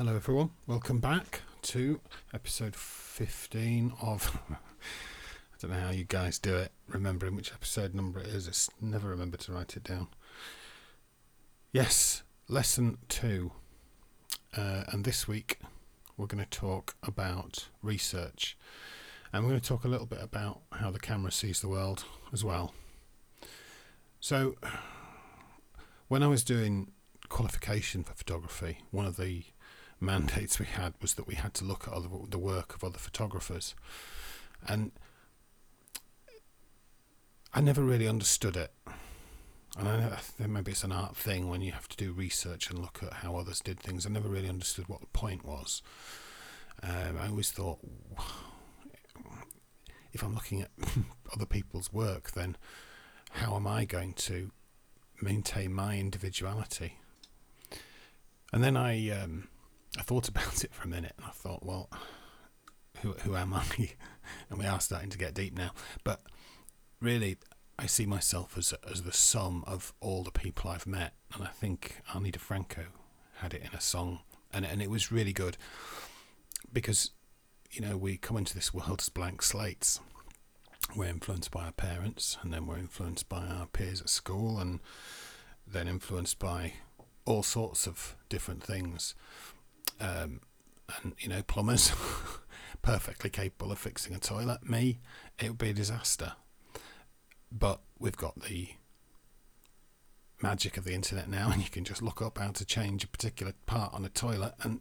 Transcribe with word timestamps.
Hello, 0.00 0.16
everyone. 0.16 0.48
Welcome 0.66 0.98
back 0.98 1.42
to 1.60 2.00
episode 2.32 2.74
15 2.74 3.92
of. 4.00 4.40
I 4.50 4.56
don't 5.60 5.72
know 5.72 5.78
how 5.78 5.90
you 5.90 6.04
guys 6.04 6.38
do 6.38 6.56
it, 6.56 6.72
remembering 6.88 7.36
which 7.36 7.52
episode 7.52 7.94
number 7.94 8.18
it 8.18 8.28
is. 8.28 8.48
I 8.48 8.52
s- 8.52 8.70
never 8.80 9.10
remember 9.10 9.36
to 9.36 9.52
write 9.52 9.76
it 9.76 9.84
down. 9.84 10.08
Yes, 11.70 12.22
lesson 12.48 12.96
two. 13.10 13.52
Uh, 14.56 14.84
and 14.88 15.04
this 15.04 15.28
week 15.28 15.58
we're 16.16 16.24
going 16.24 16.42
to 16.42 16.48
talk 16.48 16.96
about 17.02 17.68
research. 17.82 18.56
And 19.34 19.44
we're 19.44 19.50
going 19.50 19.60
to 19.60 19.68
talk 19.68 19.84
a 19.84 19.88
little 19.88 20.06
bit 20.06 20.22
about 20.22 20.62
how 20.72 20.90
the 20.90 20.98
camera 20.98 21.30
sees 21.30 21.60
the 21.60 21.68
world 21.68 22.04
as 22.32 22.42
well. 22.42 22.72
So, 24.18 24.56
when 26.08 26.22
I 26.22 26.26
was 26.26 26.42
doing 26.42 26.92
qualification 27.28 28.02
for 28.02 28.14
photography, 28.14 28.78
one 28.90 29.04
of 29.04 29.18
the 29.18 29.44
mandates 30.00 30.58
we 30.58 30.66
had 30.66 30.94
was 31.00 31.14
that 31.14 31.26
we 31.26 31.34
had 31.34 31.54
to 31.54 31.64
look 31.64 31.86
at 31.86 31.94
other, 31.94 32.08
the 32.28 32.38
work 32.38 32.74
of 32.74 32.82
other 32.84 32.98
photographers, 32.98 33.74
and 34.66 34.92
I 37.52 37.60
never 37.60 37.82
really 37.82 38.08
understood 38.08 38.56
it. 38.56 38.72
And 39.78 39.88
I 39.88 40.18
that 40.38 40.48
maybe 40.48 40.72
it's 40.72 40.84
an 40.84 40.92
art 40.92 41.16
thing 41.16 41.48
when 41.48 41.60
you 41.60 41.72
have 41.72 41.88
to 41.88 41.96
do 41.96 42.12
research 42.12 42.70
and 42.70 42.78
look 42.78 43.00
at 43.02 43.14
how 43.14 43.36
others 43.36 43.60
did 43.60 43.78
things. 43.78 44.04
I 44.04 44.10
never 44.10 44.28
really 44.28 44.48
understood 44.48 44.88
what 44.88 45.00
the 45.00 45.06
point 45.08 45.44
was. 45.44 45.82
Um, 46.82 47.18
I 47.20 47.28
always 47.28 47.50
thought, 47.50 47.78
if 50.12 50.22
I'm 50.22 50.34
looking 50.34 50.62
at 50.62 50.70
other 51.34 51.46
people's 51.46 51.92
work, 51.92 52.32
then 52.32 52.56
how 53.32 53.54
am 53.54 53.66
I 53.66 53.84
going 53.84 54.14
to 54.14 54.50
maintain 55.22 55.72
my 55.72 55.98
individuality? 55.98 56.98
And 58.52 58.64
then 58.64 58.76
I 58.76 59.10
um, 59.10 59.48
I 59.98 60.02
thought 60.02 60.28
about 60.28 60.64
it 60.64 60.72
for 60.72 60.84
a 60.84 60.88
minute, 60.88 61.14
and 61.16 61.26
I 61.26 61.30
thought, 61.30 61.64
well, 61.64 61.90
who 63.02 63.12
who 63.22 63.36
am 63.36 63.54
I? 63.54 63.64
and 64.50 64.58
we 64.58 64.66
are 64.66 64.80
starting 64.80 65.10
to 65.10 65.18
get 65.18 65.34
deep 65.34 65.56
now, 65.56 65.72
but 66.04 66.22
really, 67.00 67.38
I 67.78 67.86
see 67.86 68.06
myself 68.06 68.56
as 68.56 68.74
as 68.88 69.02
the 69.02 69.12
sum 69.12 69.64
of 69.66 69.92
all 70.00 70.22
the 70.22 70.30
people 70.30 70.70
I've 70.70 70.86
met, 70.86 71.14
and 71.34 71.42
I 71.42 71.48
think 71.48 72.02
Ani 72.14 72.30
DiFranco 72.30 72.86
had 73.36 73.54
it 73.54 73.62
in 73.62 73.76
a 73.76 73.80
song, 73.80 74.20
and 74.52 74.64
and 74.64 74.80
it 74.80 74.90
was 74.90 75.10
really 75.10 75.32
good 75.32 75.56
because 76.72 77.10
you 77.70 77.80
know 77.80 77.96
we 77.96 78.16
come 78.16 78.36
into 78.36 78.54
this 78.54 78.72
world 78.74 79.00
as 79.00 79.08
blank 79.08 79.42
slates. 79.42 80.00
We're 80.96 81.06
influenced 81.06 81.50
by 81.50 81.66
our 81.66 81.72
parents, 81.72 82.36
and 82.42 82.52
then 82.52 82.66
we're 82.66 82.78
influenced 82.78 83.28
by 83.28 83.46
our 83.46 83.66
peers 83.66 84.00
at 84.00 84.08
school, 84.08 84.58
and 84.58 84.80
then 85.66 85.86
influenced 85.88 86.38
by 86.38 86.74
all 87.24 87.42
sorts 87.42 87.86
of 87.86 88.16
different 88.28 88.62
things. 88.62 89.14
Um, 89.98 90.40
and 91.02 91.14
you 91.18 91.28
know, 91.28 91.42
plumbers 91.42 91.92
perfectly 92.82 93.30
capable 93.30 93.72
of 93.72 93.78
fixing 93.78 94.14
a 94.14 94.18
toilet. 94.18 94.68
Me, 94.68 94.98
it 95.38 95.48
would 95.50 95.58
be 95.58 95.70
a 95.70 95.74
disaster. 95.74 96.32
But 97.52 97.80
we've 97.98 98.16
got 98.16 98.40
the 98.42 98.68
magic 100.42 100.76
of 100.76 100.84
the 100.84 100.94
internet 100.94 101.28
now, 101.28 101.50
and 101.52 101.62
you 101.62 101.70
can 101.70 101.84
just 101.84 102.02
look 102.02 102.22
up 102.22 102.38
how 102.38 102.50
to 102.50 102.64
change 102.64 103.04
a 103.04 103.08
particular 103.08 103.52
part 103.66 103.92
on 103.94 104.04
a 104.04 104.08
toilet, 104.08 104.54
and 104.62 104.80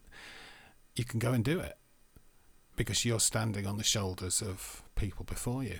you 0.95 1.03
can 1.03 1.19
go 1.19 1.31
and 1.31 1.43
do 1.43 1.59
it 1.59 1.77
because 2.75 3.03
you're 3.03 3.19
standing 3.19 3.67
on 3.67 3.77
the 3.77 3.83
shoulders 3.83 4.41
of 4.41 4.83
people 4.95 5.25
before 5.25 5.63
you. 5.63 5.79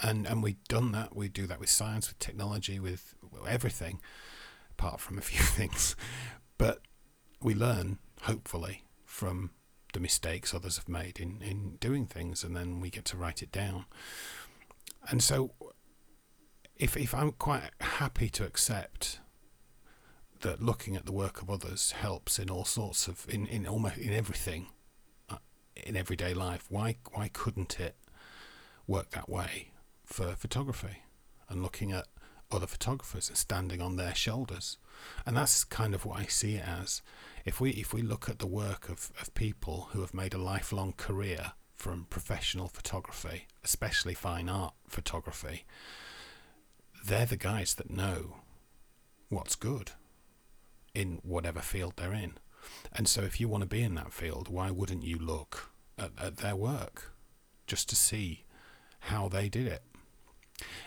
And 0.00 0.26
and 0.26 0.42
we've 0.42 0.62
done 0.68 0.92
that. 0.92 1.14
We 1.14 1.28
do 1.28 1.46
that 1.46 1.58
with 1.60 1.70
science, 1.70 2.08
with 2.08 2.18
technology, 2.18 2.78
with 2.78 3.14
everything, 3.48 4.00
apart 4.72 5.00
from 5.00 5.18
a 5.18 5.20
few 5.20 5.40
things. 5.42 5.96
But 6.56 6.82
we 7.40 7.54
learn, 7.54 7.98
hopefully, 8.22 8.84
from 9.04 9.50
the 9.92 10.00
mistakes 10.00 10.54
others 10.54 10.76
have 10.76 10.88
made 10.88 11.18
in, 11.18 11.40
in 11.42 11.76
doing 11.80 12.06
things, 12.06 12.44
and 12.44 12.54
then 12.54 12.80
we 12.80 12.90
get 12.90 13.04
to 13.06 13.16
write 13.16 13.42
it 13.42 13.52
down. 13.52 13.86
And 15.10 15.22
so, 15.22 15.52
if 16.76 16.96
if 16.96 17.14
I'm 17.14 17.32
quite 17.32 17.70
happy 17.80 18.28
to 18.30 18.44
accept 18.44 19.20
that 20.40 20.62
looking 20.62 20.94
at 20.94 21.04
the 21.04 21.12
work 21.12 21.42
of 21.42 21.50
others 21.50 21.92
helps 21.92 22.38
in 22.38 22.50
all 22.50 22.64
sorts 22.64 23.08
of 23.08 23.26
in 23.28 23.46
in 23.46 23.66
almost 23.66 23.98
in 23.98 24.12
everything 24.12 24.66
uh, 25.28 25.36
in 25.76 25.96
everyday 25.96 26.34
life, 26.34 26.66
why 26.68 26.96
why 27.12 27.28
couldn't 27.32 27.80
it 27.80 27.96
work 28.86 29.10
that 29.10 29.28
way 29.28 29.70
for 30.04 30.34
photography 30.36 31.02
and 31.48 31.62
looking 31.62 31.92
at 31.92 32.06
other 32.50 32.66
photographers 32.66 33.28
and 33.28 33.36
standing 33.36 33.80
on 33.80 33.96
their 33.96 34.14
shoulders? 34.14 34.78
And 35.26 35.36
that's 35.36 35.64
kind 35.64 35.94
of 35.94 36.04
what 36.04 36.18
I 36.18 36.24
see 36.24 36.56
it 36.56 36.66
as. 36.66 37.02
If 37.44 37.60
we 37.60 37.70
if 37.70 37.94
we 37.94 38.02
look 38.02 38.28
at 38.28 38.38
the 38.38 38.46
work 38.46 38.88
of, 38.88 39.10
of 39.20 39.34
people 39.34 39.88
who 39.92 40.00
have 40.00 40.14
made 40.14 40.34
a 40.34 40.38
lifelong 40.38 40.92
career 40.96 41.52
from 41.74 42.06
professional 42.10 42.68
photography, 42.68 43.46
especially 43.64 44.14
fine 44.14 44.48
art 44.48 44.74
photography, 44.88 45.64
they're 47.04 47.26
the 47.26 47.36
guys 47.36 47.74
that 47.74 47.90
know 47.90 48.38
what's 49.28 49.54
good 49.54 49.92
in 50.94 51.20
whatever 51.22 51.60
field 51.60 51.94
they're 51.96 52.12
in. 52.12 52.32
And 52.92 53.08
so 53.08 53.22
if 53.22 53.40
you 53.40 53.48
want 53.48 53.62
to 53.62 53.68
be 53.68 53.82
in 53.82 53.94
that 53.94 54.12
field, 54.12 54.48
why 54.48 54.70
wouldn't 54.70 55.04
you 55.04 55.16
look 55.18 55.70
at, 55.96 56.10
at 56.18 56.38
their 56.38 56.56
work 56.56 57.12
just 57.66 57.88
to 57.90 57.96
see 57.96 58.44
how 59.00 59.28
they 59.28 59.48
did 59.48 59.66
it? 59.66 59.82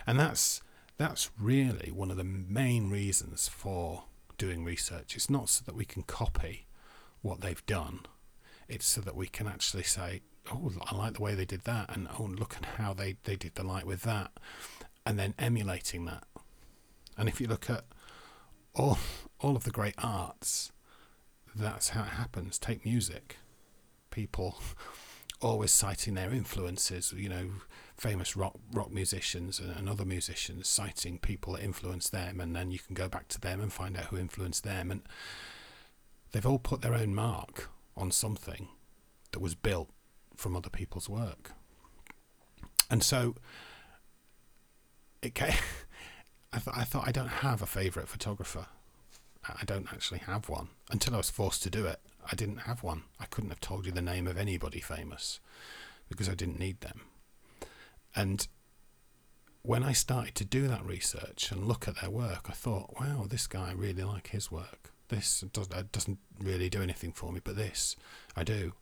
And 0.06 0.20
that's 0.20 0.62
that's 1.02 1.32
really 1.40 1.92
one 1.92 2.12
of 2.12 2.18
the 2.18 2.24
main 2.24 2.92
reasons 2.92 3.48
for 3.48 4.04
doing 4.38 4.64
research. 4.64 5.16
It's 5.16 5.30
not 5.30 5.50
so 5.50 5.64
that 5.66 5.76
we 5.76 5.84
can 5.84 6.04
copy 6.04 6.68
what 7.22 7.42
they've 7.42 7.66
done. 7.66 8.02
It's 8.68 8.86
so 8.86 9.02
that 9.02 9.16
we 9.16 9.28
can 9.28 9.48
actually 9.48 9.84
say, 9.84 10.22
"Oh, 10.52 10.72
I 10.86 10.96
like 10.96 11.16
the 11.16 11.22
way 11.22 11.34
they 11.34 11.46
did 11.46 11.62
that," 11.64 11.90
and 11.90 12.08
"Oh, 12.20 12.24
look 12.26 12.56
at 12.56 12.66
how 12.78 12.94
they 12.94 13.18
they 13.24 13.36
did 13.36 13.56
the 13.56 13.64
light 13.64 13.86
with 13.86 14.04
that," 14.04 14.32
and 15.06 15.18
then 15.18 15.34
emulating 15.40 16.06
that. 16.06 16.24
And 17.18 17.28
if 17.28 17.42
you 17.42 17.48
look 17.48 17.70
at 17.70 17.86
all 18.76 19.00
all 19.40 19.56
of 19.56 19.64
the 19.64 19.72
great 19.72 19.96
arts, 19.98 20.72
that's 21.56 21.90
how 21.90 22.04
it 22.04 22.10
happens. 22.10 22.60
Take 22.60 22.86
music. 22.86 23.38
People 24.12 24.62
always 25.42 25.72
citing 25.72 26.14
their 26.14 26.32
influences, 26.32 27.12
you 27.12 27.30
know, 27.30 27.50
famous 28.02 28.36
rock 28.36 28.56
rock 28.72 28.92
musicians 28.92 29.60
and, 29.60 29.88
other 29.88 30.04
musicians 30.04 30.68
citing 30.68 31.20
people 31.20 31.54
that 31.54 31.64
influenced 31.64 32.12
them, 32.12 32.42
and 32.42 32.56
then 32.56 32.72
you 32.72 32.80
can 32.80 32.96
go 32.96 33.08
back 33.08 33.28
to 33.28 33.40
them 33.40 33.62
and 33.62 33.72
find 33.72 33.96
out 33.96 34.06
who 34.06 34.18
influenced 34.18 34.64
them, 34.64 34.90
and 34.90 35.04
they've 36.32 36.48
all 36.48 36.58
put 36.58 36.82
their 36.82 36.96
own 36.96 37.14
mark 37.14 37.70
on 37.96 38.10
something 38.10 38.70
that 39.32 39.40
was 39.40 39.54
built 39.54 39.90
from 40.36 40.56
other 40.56 40.70
people's 40.70 41.08
work, 41.08 41.52
and 42.90 43.04
so 43.04 43.36
it 45.22 45.36
came. 45.36 45.54
I 46.54 46.58
thought 46.58 46.78
I 46.78 46.84
thought 46.84 47.08
I 47.08 47.12
don't 47.12 47.28
have 47.28 47.62
a 47.62 47.68
favourite 47.68 48.10
photographer. 48.10 48.66
I 49.48 49.64
don't 49.66 49.94
actually 49.94 50.20
have 50.20 50.50
one 50.50 50.70
until 50.90 51.14
I 51.14 51.18
was 51.18 51.30
forced 51.30 51.62
to 51.64 51.70
do 51.70 51.86
it. 51.86 52.00
I 52.32 52.36
didn't 52.36 52.64
have 52.70 52.82
one. 52.84 53.04
I 53.20 53.26
couldn't 53.26 53.52
have 53.52 53.62
told 53.62 53.86
you 53.86 53.92
the 53.92 54.02
name 54.02 54.28
of 54.28 54.38
anybody 54.38 54.80
famous 54.80 55.40
because 56.10 56.28
I 56.28 56.36
didn't 56.36 56.60
need 56.60 56.82
them. 56.82 57.02
And 58.16 58.48
when 59.64 59.84
I 59.84 59.94
started 59.94 60.36
to 60.36 60.46
do 60.46 60.68
that 60.68 60.86
research 60.86 61.52
and 61.52 61.68
look 61.68 61.88
at 61.88 62.02
their 62.02 62.10
work, 62.10 62.48
I 62.50 62.54
thought, 62.54 63.00
wow, 63.00 63.26
this 63.30 63.48
guy 63.48 63.70
I 63.70 63.74
really 63.74 64.04
like 64.04 64.28
his 64.28 64.52
work. 64.52 64.92
This 65.10 65.44
uh, 65.44 65.84
doesn't 65.92 66.20
really 66.40 66.70
do 66.70 66.82
anything 66.82 67.12
for 67.12 67.32
me, 67.32 67.42
but 67.44 67.56
this 67.56 67.96
I 68.36 68.44
do. 68.44 68.74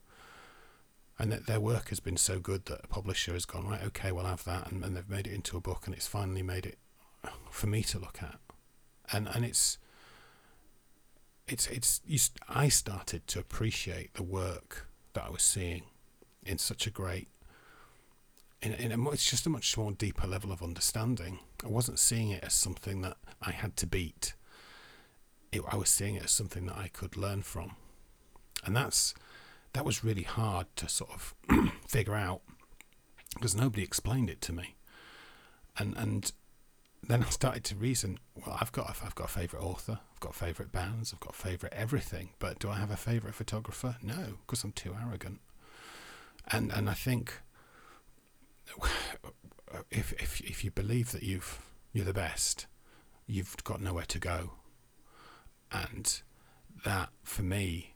And 1.17 1.31
that 1.31 1.47
their 1.47 1.59
work 1.59 1.89
has 1.89 1.99
been 1.99 2.15
so 2.15 2.39
good 2.39 2.65
that 2.65 2.81
a 2.83 2.87
publisher 2.87 3.33
has 3.33 3.45
gone, 3.45 3.67
right, 3.67 3.83
okay, 3.83 4.11
we'll 4.11 4.25
have 4.25 4.45
that. 4.45 4.71
And, 4.71 4.83
and 4.85 4.95
they've 4.95 5.09
made 5.09 5.27
it 5.27 5.33
into 5.33 5.57
a 5.57 5.61
book 5.61 5.83
and 5.85 5.93
it's 5.93 6.07
finally 6.07 6.43
made 6.43 6.65
it 6.65 6.77
for 7.51 7.67
me 7.67 7.83
to 7.83 7.99
look 7.99 8.19
at. 8.21 8.39
And, 9.11 9.27
and 9.27 9.43
it's, 9.43 9.77
it's 11.47 11.67
it's 11.67 12.01
you, 12.05 12.19
I 12.47 12.69
started 12.69 13.27
to 13.27 13.39
appreciate 13.39 14.13
the 14.13 14.23
work 14.23 14.87
that 15.13 15.25
I 15.25 15.29
was 15.29 15.41
seeing 15.41 15.83
in 16.45 16.57
such 16.57 16.87
a 16.87 16.91
great 16.91 17.27
in, 18.61 18.73
in 18.73 18.91
a 18.91 19.09
it's 19.11 19.29
just 19.29 19.45
a 19.45 19.49
much 19.49 19.77
more 19.77 19.91
deeper 19.91 20.27
level 20.27 20.51
of 20.51 20.61
understanding. 20.61 21.39
I 21.63 21.67
wasn't 21.67 21.99
seeing 21.99 22.29
it 22.29 22.43
as 22.43 22.53
something 22.53 23.01
that 23.01 23.17
I 23.41 23.51
had 23.51 23.75
to 23.77 23.87
beat. 23.87 24.33
It, 25.51 25.61
I 25.69 25.75
was 25.77 25.89
seeing 25.89 26.15
it 26.15 26.25
as 26.25 26.31
something 26.31 26.65
that 26.67 26.77
I 26.77 26.89
could 26.89 27.17
learn 27.17 27.41
from, 27.41 27.75
and 28.65 28.75
that's 28.75 29.13
that 29.73 29.85
was 29.85 30.03
really 30.03 30.23
hard 30.23 30.67
to 30.75 30.89
sort 30.89 31.11
of 31.11 31.33
figure 31.87 32.15
out 32.15 32.41
because 33.35 33.55
nobody 33.55 33.83
explained 33.83 34.29
it 34.29 34.41
to 34.41 34.53
me, 34.53 34.75
and 35.77 35.95
and 35.97 36.31
then 37.01 37.23
I 37.23 37.29
started 37.29 37.63
to 37.65 37.75
reason. 37.75 38.19
Well, 38.35 38.57
I've 38.59 38.71
got 38.71 38.89
I've 39.03 39.15
got 39.15 39.25
a 39.25 39.33
favorite 39.33 39.63
author. 39.63 39.99
I've 40.13 40.19
got 40.19 40.35
favorite 40.35 40.71
bands. 40.71 41.13
I've 41.13 41.21
got 41.21 41.33
favorite 41.33 41.73
everything. 41.73 42.31
But 42.39 42.59
do 42.59 42.69
I 42.69 42.75
have 42.77 42.91
a 42.91 42.97
favorite 42.97 43.35
photographer? 43.35 43.95
No, 44.03 44.37
because 44.45 44.63
I'm 44.63 44.73
too 44.73 44.95
arrogant. 45.01 45.39
And 46.51 46.71
and 46.71 46.89
I 46.89 46.93
think 46.93 47.39
if 49.91 50.13
if 50.13 50.41
if 50.41 50.63
you 50.63 50.71
believe 50.71 51.11
that 51.11 51.23
you've 51.23 51.59
you're 51.93 52.05
the 52.05 52.13
best, 52.13 52.67
you've 53.25 53.55
got 53.63 53.81
nowhere 53.81 54.05
to 54.05 54.19
go. 54.19 54.51
And 55.71 56.21
that 56.85 57.09
for 57.23 57.43
me 57.43 57.93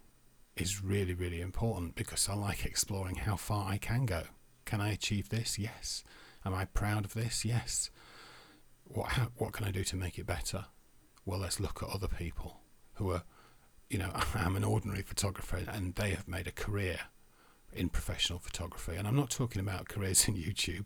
is 0.56 0.84
really, 0.84 1.14
really 1.14 1.42
important 1.42 1.96
because 1.96 2.30
I 2.30 2.36
like 2.36 2.66
exploring 2.66 3.16
how 3.16 3.36
far 3.36 3.70
I 3.70 3.78
can 3.78 4.06
go. 4.06 4.24
Can 4.66 4.81
I 4.81 4.92
achieve 4.92 5.30
this? 5.30 5.58
Yes. 5.58 6.04
Am 6.46 6.54
I 6.54 6.66
proud 6.66 7.06
of 7.06 7.14
this? 7.14 7.44
Yes. 7.44 7.90
What 8.84 9.10
how, 9.10 9.30
what 9.36 9.54
can 9.54 9.66
I 9.66 9.72
do 9.72 9.84
to 9.86 9.96
make 9.96 10.20
it 10.20 10.25
better? 10.25 10.66
Well, 11.25 11.40
let's 11.40 11.60
look 11.60 11.81
at 11.81 11.90
other 11.90 12.08
people 12.08 12.60
who 12.96 13.12
are, 13.12 13.24
you 13.90 13.98
know, 13.98 14.12
I'm 14.36 14.56
an 14.56 14.64
ordinary 14.64 15.02
photographer 15.02 15.62
and 15.68 15.96
they 15.96 16.12
have 16.12 16.28
made 16.28 16.48
a 16.48 16.52
career 16.52 17.00
in 17.75 17.90
professional 17.90 18.40
photography. 18.40 18.96
And 18.96 19.08
I'm 19.08 19.16
not 19.16 19.30
talking 19.30 19.60
about 19.60 19.90
careers 19.90 20.28
in 20.28 20.36
YouTube 20.36 20.86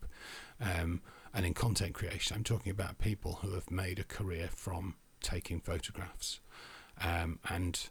um, 0.60 1.01
and 1.34 1.45
in 1.45 1.54
content 1.54 1.94
creation. 1.94 2.36
I'm 2.36 2.44
talking 2.44 2.72
about 2.72 2.98
people 2.98 3.39
who 3.42 3.51
have 3.51 3.72
made 3.72 4.00
a 4.00 4.04
career 4.04 4.50
from 4.54 4.95
taking 5.22 5.60
photographs. 5.60 6.39
Um, 7.01 7.39
and 7.50 7.89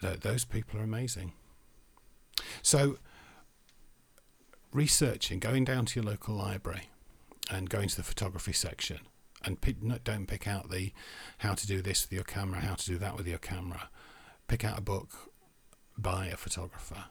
th- 0.00 0.20
those 0.20 0.44
people 0.44 0.80
are 0.80 0.84
amazing. 0.84 1.32
So, 2.62 2.98
researching, 4.72 5.38
going 5.38 5.64
down 5.64 5.86
to 5.86 6.00
your 6.00 6.10
local 6.10 6.34
library 6.34 6.90
and 7.50 7.70
going 7.70 7.88
to 7.88 7.96
the 7.96 8.02
photography 8.02 8.52
section 8.52 9.00
and 9.44 9.58
don't 10.04 10.26
pick 10.26 10.48
out 10.48 10.70
the 10.70 10.92
how 11.38 11.54
to 11.54 11.66
do 11.66 11.82
this 11.82 12.04
with 12.04 12.12
your 12.12 12.24
camera, 12.24 12.60
how 12.60 12.74
to 12.74 12.86
do 12.86 12.98
that 12.98 13.16
with 13.16 13.26
your 13.26 13.38
camera. 13.38 13.88
Pick 14.48 14.64
out 14.64 14.78
a 14.78 14.82
book 14.82 15.32
by 15.96 16.26
a 16.26 16.36
photographer. 16.36 17.04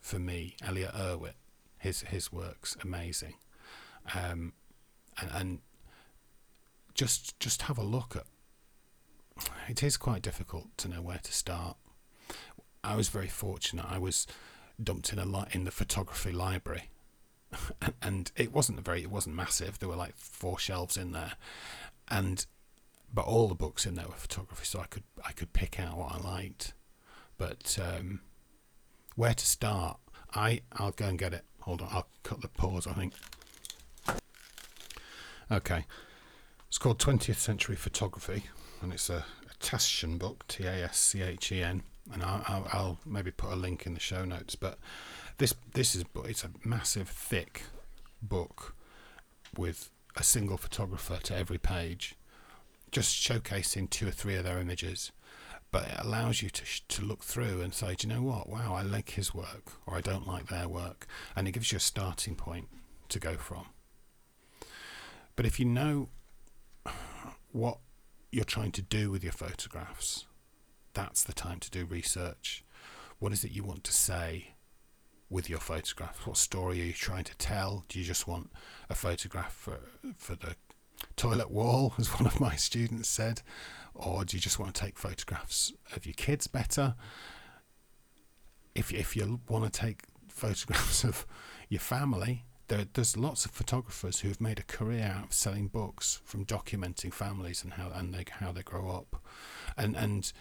For 0.00 0.18
me, 0.18 0.56
Elliott 0.62 0.94
Erwitt, 0.94 1.34
his 1.78 2.02
his 2.02 2.32
work's 2.32 2.76
amazing, 2.82 3.34
um, 4.14 4.52
and, 5.20 5.30
and 5.32 5.58
just 6.94 7.38
just 7.40 7.62
have 7.62 7.78
a 7.78 7.82
look 7.82 8.16
at. 8.16 8.26
It 9.68 9.82
is 9.82 9.96
quite 9.96 10.22
difficult 10.22 10.66
to 10.78 10.88
know 10.88 11.00
where 11.00 11.20
to 11.22 11.32
start. 11.32 11.76
I 12.82 12.96
was 12.96 13.08
very 13.08 13.28
fortunate. 13.28 13.86
I 13.88 13.98
was 13.98 14.26
dumped 14.82 15.12
in 15.12 15.18
a 15.18 15.24
lot 15.24 15.54
in 15.54 15.64
the 15.64 15.70
photography 15.70 16.32
library, 16.32 16.90
and 18.02 18.30
it 18.36 18.52
wasn't 18.52 18.80
very. 18.84 19.02
It 19.02 19.10
wasn't 19.10 19.36
massive. 19.36 19.78
There 19.78 19.88
were 19.88 19.96
like 19.96 20.16
four 20.16 20.58
shelves 20.58 20.96
in 20.96 21.12
there, 21.12 21.32
and 22.08 22.44
but 23.12 23.26
all 23.26 23.48
the 23.48 23.54
books 23.54 23.86
in 23.86 23.94
there 23.94 24.06
were 24.06 24.14
photography, 24.14 24.64
so 24.64 24.80
I 24.80 24.86
could 24.86 25.04
I 25.24 25.32
could 25.32 25.52
pick 25.52 25.78
out 25.80 25.96
what 25.96 26.12
I 26.12 26.18
liked. 26.18 26.74
But 27.36 27.78
um, 27.80 28.20
where 29.16 29.34
to 29.34 29.46
start? 29.46 29.98
I 30.34 30.60
I'll 30.72 30.92
go 30.92 31.06
and 31.06 31.18
get 31.18 31.32
it. 31.34 31.44
Hold 31.60 31.82
on, 31.82 31.88
I'll 31.90 32.08
cut 32.22 32.40
the 32.40 32.48
pause. 32.48 32.86
I 32.86 32.92
think. 32.92 33.12
Okay, 35.50 35.84
it's 36.68 36.78
called 36.78 37.00
20th 37.00 37.34
Century 37.36 37.74
Photography, 37.74 38.44
and 38.80 38.92
it's 38.92 39.10
a, 39.10 39.24
a 39.50 39.54
Taschen 39.58 40.18
book, 40.18 40.46
T 40.46 40.64
A 40.64 40.84
S 40.84 40.96
C 40.96 41.22
H 41.22 41.50
E 41.50 41.62
N, 41.62 41.82
and 42.12 42.22
I'll, 42.22 42.68
I'll, 42.72 42.98
maybe 43.04 43.32
put 43.32 43.50
a 43.52 43.56
link 43.56 43.84
in 43.86 43.94
the 43.94 44.00
show 44.00 44.24
notes. 44.24 44.54
But 44.54 44.78
this 45.38 45.54
this 45.74 45.96
is 45.96 46.04
it's 46.24 46.44
a 46.44 46.50
massive, 46.64 47.08
thick 47.08 47.64
book 48.22 48.76
with 49.56 49.90
a 50.16 50.22
single 50.22 50.56
photographer 50.56 51.18
to 51.24 51.36
every 51.36 51.58
page, 51.58 52.14
just 52.92 53.14
showcasing 53.16 53.90
two 53.90 54.08
or 54.08 54.12
three 54.12 54.36
of 54.36 54.44
their 54.44 54.60
images. 54.60 55.10
But 55.72 55.84
it 55.84 55.96
allows 55.98 56.42
you 56.42 56.50
to 56.50 56.64
sh- 56.64 56.82
to 56.88 57.02
look 57.02 57.22
through 57.22 57.60
and 57.60 57.72
say, 57.72 57.94
do 57.94 58.08
you 58.08 58.14
know 58.14 58.22
what? 58.22 58.48
Wow, 58.48 58.74
I 58.74 58.82
like 58.82 59.10
his 59.10 59.32
work, 59.34 59.72
or 59.86 59.96
I 59.96 60.00
don't 60.00 60.26
like 60.26 60.48
their 60.48 60.68
work, 60.68 61.06
and 61.36 61.46
it 61.46 61.52
gives 61.52 61.70
you 61.70 61.76
a 61.76 61.80
starting 61.80 62.34
point 62.34 62.68
to 63.08 63.20
go 63.20 63.36
from. 63.36 63.66
But 65.36 65.46
if 65.46 65.60
you 65.60 65.66
know 65.66 66.08
what 67.52 67.78
you're 68.32 68.44
trying 68.44 68.72
to 68.72 68.82
do 68.82 69.10
with 69.10 69.22
your 69.22 69.32
photographs, 69.32 70.26
that's 70.92 71.22
the 71.22 71.32
time 71.32 71.60
to 71.60 71.70
do 71.70 71.84
research. 71.84 72.64
What 73.18 73.32
is 73.32 73.44
it 73.44 73.52
you 73.52 73.64
want 73.64 73.84
to 73.84 73.92
say 73.92 74.54
with 75.28 75.48
your 75.48 75.60
photographs? 75.60 76.26
What 76.26 76.36
story 76.36 76.80
are 76.80 76.84
you 76.84 76.92
trying 76.92 77.24
to 77.24 77.36
tell? 77.36 77.84
Do 77.88 77.98
you 77.98 78.04
just 78.04 78.26
want 78.26 78.50
a 78.88 78.94
photograph 78.94 79.52
for, 79.52 79.78
for 80.16 80.34
the 80.34 80.56
toilet 81.20 81.50
wall, 81.50 81.92
as 81.98 82.08
one 82.08 82.26
of 82.26 82.40
my 82.40 82.56
students 82.56 83.08
said? 83.08 83.42
Or 83.94 84.24
do 84.24 84.36
you 84.36 84.40
just 84.40 84.58
want 84.58 84.74
to 84.74 84.80
take 84.80 84.98
photographs 84.98 85.72
of 85.94 86.06
your 86.06 86.14
kids 86.14 86.46
better? 86.46 86.94
If, 88.74 88.92
if 88.92 89.14
you 89.14 89.40
want 89.48 89.70
to 89.70 89.80
take 89.80 90.04
photographs 90.28 91.04
of 91.10 91.26
your 91.68 91.80
family, 91.80 92.44
there, 92.68 92.86
there's 92.94 93.16
lots 93.16 93.44
of 93.44 93.50
photographers 93.50 94.20
who 94.20 94.28
have 94.28 94.40
made 94.40 94.58
a 94.58 94.62
career 94.62 95.12
out 95.14 95.24
of 95.26 95.32
selling 95.34 95.68
books 95.68 96.22
from 96.24 96.46
documenting 96.46 97.12
families 97.12 97.62
and 97.62 97.74
how 97.74 97.90
and 97.94 98.14
they, 98.14 98.24
how 98.30 98.52
they 98.52 98.62
grow 98.62 98.90
up, 98.90 99.20
and 99.76 99.96
and 99.96 100.32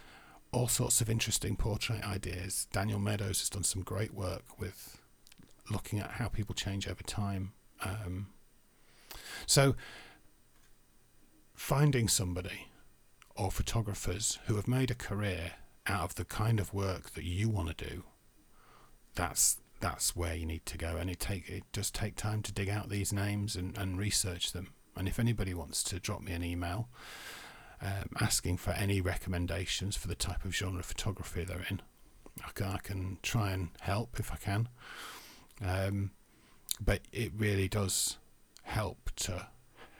all 0.51 0.67
sorts 0.67 1.01
of 1.01 1.09
interesting 1.09 1.55
portrait 1.55 2.03
ideas. 2.03 2.67
Daniel 2.71 2.99
Meadows 2.99 3.39
has 3.39 3.49
done 3.49 3.63
some 3.63 3.81
great 3.81 4.13
work 4.13 4.43
with 4.59 4.99
looking 5.69 5.99
at 5.99 6.11
how 6.11 6.27
people 6.27 6.55
change 6.55 6.87
over 6.87 7.03
time. 7.03 7.51
Um, 7.83 8.27
so 9.45 9.75
finding 11.59 12.07
somebody 12.07 12.69
or 13.35 13.51
photographers 13.51 14.39
who 14.45 14.55
have 14.55 14.67
made 14.67 14.89
a 14.89 14.95
career 14.95 15.51
out 15.85 16.03
of 16.03 16.15
the 16.15 16.23
kind 16.25 16.59
of 16.59 16.73
work 16.73 17.11
that 17.11 17.25
you 17.25 17.49
want 17.49 17.77
to 17.77 17.85
do 17.89 18.03
that's 19.13 19.57
that's 19.81 20.15
where 20.15 20.33
you 20.33 20.45
need 20.45 20.65
to 20.65 20.77
go. 20.77 20.95
And 20.97 21.09
it 21.09 21.19
take 21.19 21.49
it 21.49 21.63
does 21.71 21.91
take 21.91 22.15
time 22.15 22.41
to 22.43 22.53
dig 22.53 22.69
out 22.69 22.89
these 22.89 23.11
names 23.13 23.55
and, 23.55 23.77
and 23.77 23.97
research 23.97 24.51
them. 24.51 24.73
And 24.95 25.07
if 25.07 25.19
anybody 25.19 25.53
wants 25.53 25.83
to 25.83 25.99
drop 25.99 26.21
me 26.21 26.31
an 26.31 26.43
email 26.43 26.89
um, 27.81 28.09
asking 28.19 28.57
for 28.57 28.71
any 28.71 29.01
recommendations 29.01 29.95
for 29.95 30.07
the 30.07 30.15
type 30.15 30.43
of 30.45 30.55
genre 30.55 30.79
of 30.79 30.85
photography 30.85 31.43
they're 31.43 31.65
in 31.69 31.81
I 32.45 32.51
can, 32.53 32.67
I 32.67 32.77
can 32.77 33.17
try 33.21 33.51
and 33.51 33.69
help 33.81 34.17
if 34.17 34.31
I 34.31 34.37
can. 34.37 34.69
Um, 35.61 36.11
but 36.79 37.01
it 37.11 37.33
really 37.35 37.67
does 37.67 38.17
help 38.63 39.11
to 39.17 39.47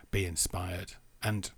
be 0.09 0.25
inspired 0.25 0.93
and 1.23 1.51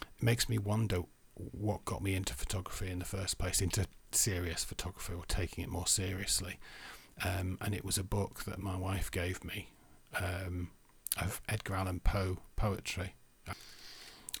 it 0.00 0.22
makes 0.22 0.48
me 0.48 0.58
wonder 0.58 1.02
what 1.34 1.84
got 1.84 2.02
me 2.02 2.14
into 2.14 2.34
photography 2.34 2.90
in 2.90 2.98
the 3.00 3.04
first 3.04 3.38
place 3.38 3.60
into 3.60 3.86
serious 4.12 4.64
photography 4.64 5.12
or 5.14 5.24
taking 5.26 5.64
it 5.64 5.70
more 5.70 5.86
seriously. 5.86 6.58
Um, 7.24 7.58
and 7.60 7.74
it 7.74 7.84
was 7.84 7.98
a 7.98 8.04
book 8.04 8.44
that 8.44 8.58
my 8.58 8.76
wife 8.76 9.10
gave 9.10 9.44
me 9.44 9.68
um, 10.16 10.70
of 11.20 11.40
Edgar 11.48 11.74
Allan 11.74 12.00
Poe 12.00 12.38
poetry. 12.56 13.14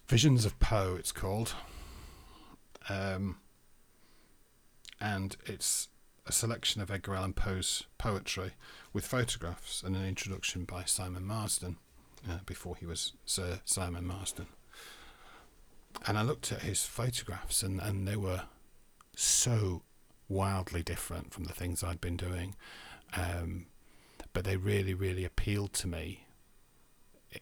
Visions 0.06 0.44
of 0.44 0.58
Poe, 0.58 0.96
it's 0.98 1.12
called, 1.12 1.54
um, 2.88 3.38
and 5.00 5.36
it's 5.46 5.88
a 6.26 6.32
selection 6.32 6.82
of 6.82 6.90
Edgar 6.90 7.14
Allan 7.14 7.32
Poe's 7.32 7.84
poetry 7.98 8.52
with 8.92 9.06
photographs 9.06 9.82
and 9.82 9.96
an 9.96 10.04
introduction 10.04 10.64
by 10.64 10.84
Simon 10.84 11.24
Marsden 11.24 11.78
uh, 12.28 12.38
before 12.46 12.76
he 12.76 12.86
was 12.86 13.12
Sir 13.24 13.60
Simon 13.64 14.06
Marsden. 14.06 14.46
And 16.06 16.18
I 16.18 16.22
looked 16.22 16.50
at 16.52 16.62
his 16.62 16.84
photographs, 16.84 17.62
and, 17.62 17.80
and 17.80 18.06
they 18.06 18.16
were 18.16 18.42
so 19.16 19.82
wildly 20.28 20.82
different 20.82 21.32
from 21.32 21.44
the 21.44 21.52
things 21.52 21.84
I'd 21.84 22.00
been 22.00 22.16
doing. 22.16 22.56
Um, 23.16 23.66
but 24.32 24.44
they 24.44 24.56
really, 24.56 24.94
really 24.94 25.24
appealed 25.24 25.72
to 25.74 25.86
me 25.86 26.26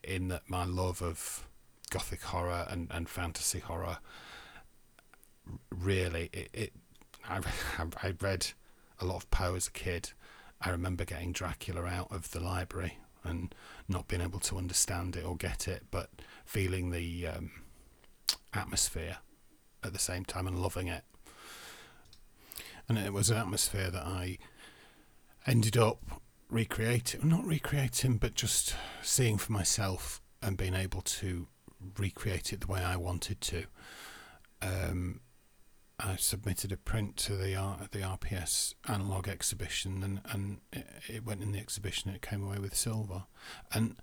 in 0.05 0.29
that 0.29 0.49
my 0.49 0.65
love 0.65 1.03
of 1.03 1.47
gothic 1.91 2.23
horror 2.23 2.67
and, 2.71 2.89
and 2.91 3.09
fantasy 3.09 3.59
horror 3.59 3.99
really 5.71 6.31
it, 6.33 6.49
it 6.53 6.73
I, 7.29 7.41
I 8.03 8.15
read 8.21 8.49
a 9.01 9.05
lot 9.05 9.17
of 9.17 9.31
Poe 9.31 9.55
as 9.55 9.67
a 9.69 9.73
kid. 9.73 10.12
I 10.61 10.71
remember 10.71 11.05
getting 11.05 11.33
Dracula 11.33 11.85
out 11.85 12.09
of 12.11 12.31
the 12.31 12.41
library 12.41 12.99
and 13.25 13.55
not 13.88 14.09
being 14.09 14.23
able 14.23 14.41
to 14.41 14.59
understand 14.59 15.17
it 15.17 15.25
or 15.25 15.37
get 15.37 15.69
it, 15.69 15.85
but 15.91 16.11
feeling 16.45 16.91
the 16.91 17.26
um, 17.26 17.50
atmosphere 18.52 19.19
at 19.85 19.93
the 19.93 19.99
same 19.99 20.25
time 20.25 20.47
and 20.47 20.59
loving 20.59 20.88
it 20.88 21.05
and 22.88 23.07
it 23.07 23.12
was 23.12 23.31
an 23.31 23.38
atmosphere 23.38 23.91
that 23.91 24.05
I 24.05 24.38
ended 25.47 25.76
up 25.76 26.21
recreating, 26.49 27.29
not 27.29 27.45
recreating, 27.45 28.17
but 28.17 28.35
just 28.35 28.75
seeing 29.02 29.38
for 29.38 29.52
myself 29.52 30.21
and 30.43 30.57
being 30.57 30.75
able 30.75 31.02
to 31.02 31.47
recreate 31.99 32.52
it 32.52 32.61
the 32.61 32.67
way 32.67 32.83
I 32.83 32.97
wanted 32.97 33.41
to. 33.41 33.64
Um, 34.61 35.21
I 36.02 36.16
submitted 36.16 36.73
a 36.73 36.76
print 36.76 37.16
to 37.18 37.37
the 37.37 37.54
R- 37.54 37.88
the 37.90 38.00
RPS 38.00 38.75
analog 38.88 39.28
exhibition, 39.28 40.02
and 40.02 40.21
and 40.25 40.61
it, 40.73 40.87
it 41.09 41.25
went 41.25 41.42
in 41.42 41.52
the 41.52 41.61
exhibition. 41.61 42.09
And 42.09 42.16
it 42.16 42.23
came 42.23 42.44
away 42.44 42.59
with 42.59 42.75
silver, 42.75 43.25
and 43.73 43.97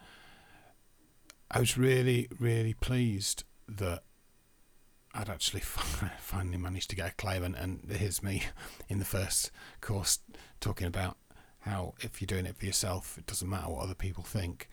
I 1.51 1.59
was 1.59 1.77
really 1.77 2.27
really 2.39 2.73
pleased 2.73 3.43
that 3.67 4.03
I'd 5.13 5.29
actually 5.29 5.59
finally 6.19 6.57
managed 6.57 6.89
to 6.91 6.95
get 6.95 7.11
a 7.11 7.15
claim, 7.15 7.43
and, 7.43 7.55
and 7.55 7.91
here's 7.91 8.23
me 8.23 8.43
in 8.89 8.99
the 8.99 9.05
first 9.05 9.51
course 9.81 10.19
talking 10.59 10.87
about 10.87 11.17
how 11.59 11.95
if 11.99 12.21
you're 12.21 12.27
doing 12.27 12.45
it 12.45 12.55
for 12.55 12.65
yourself, 12.65 13.17
it 13.17 13.25
doesn't 13.25 13.49
matter 13.49 13.69
what 13.69 13.83
other 13.83 13.95
people 13.95 14.23
think, 14.23 14.69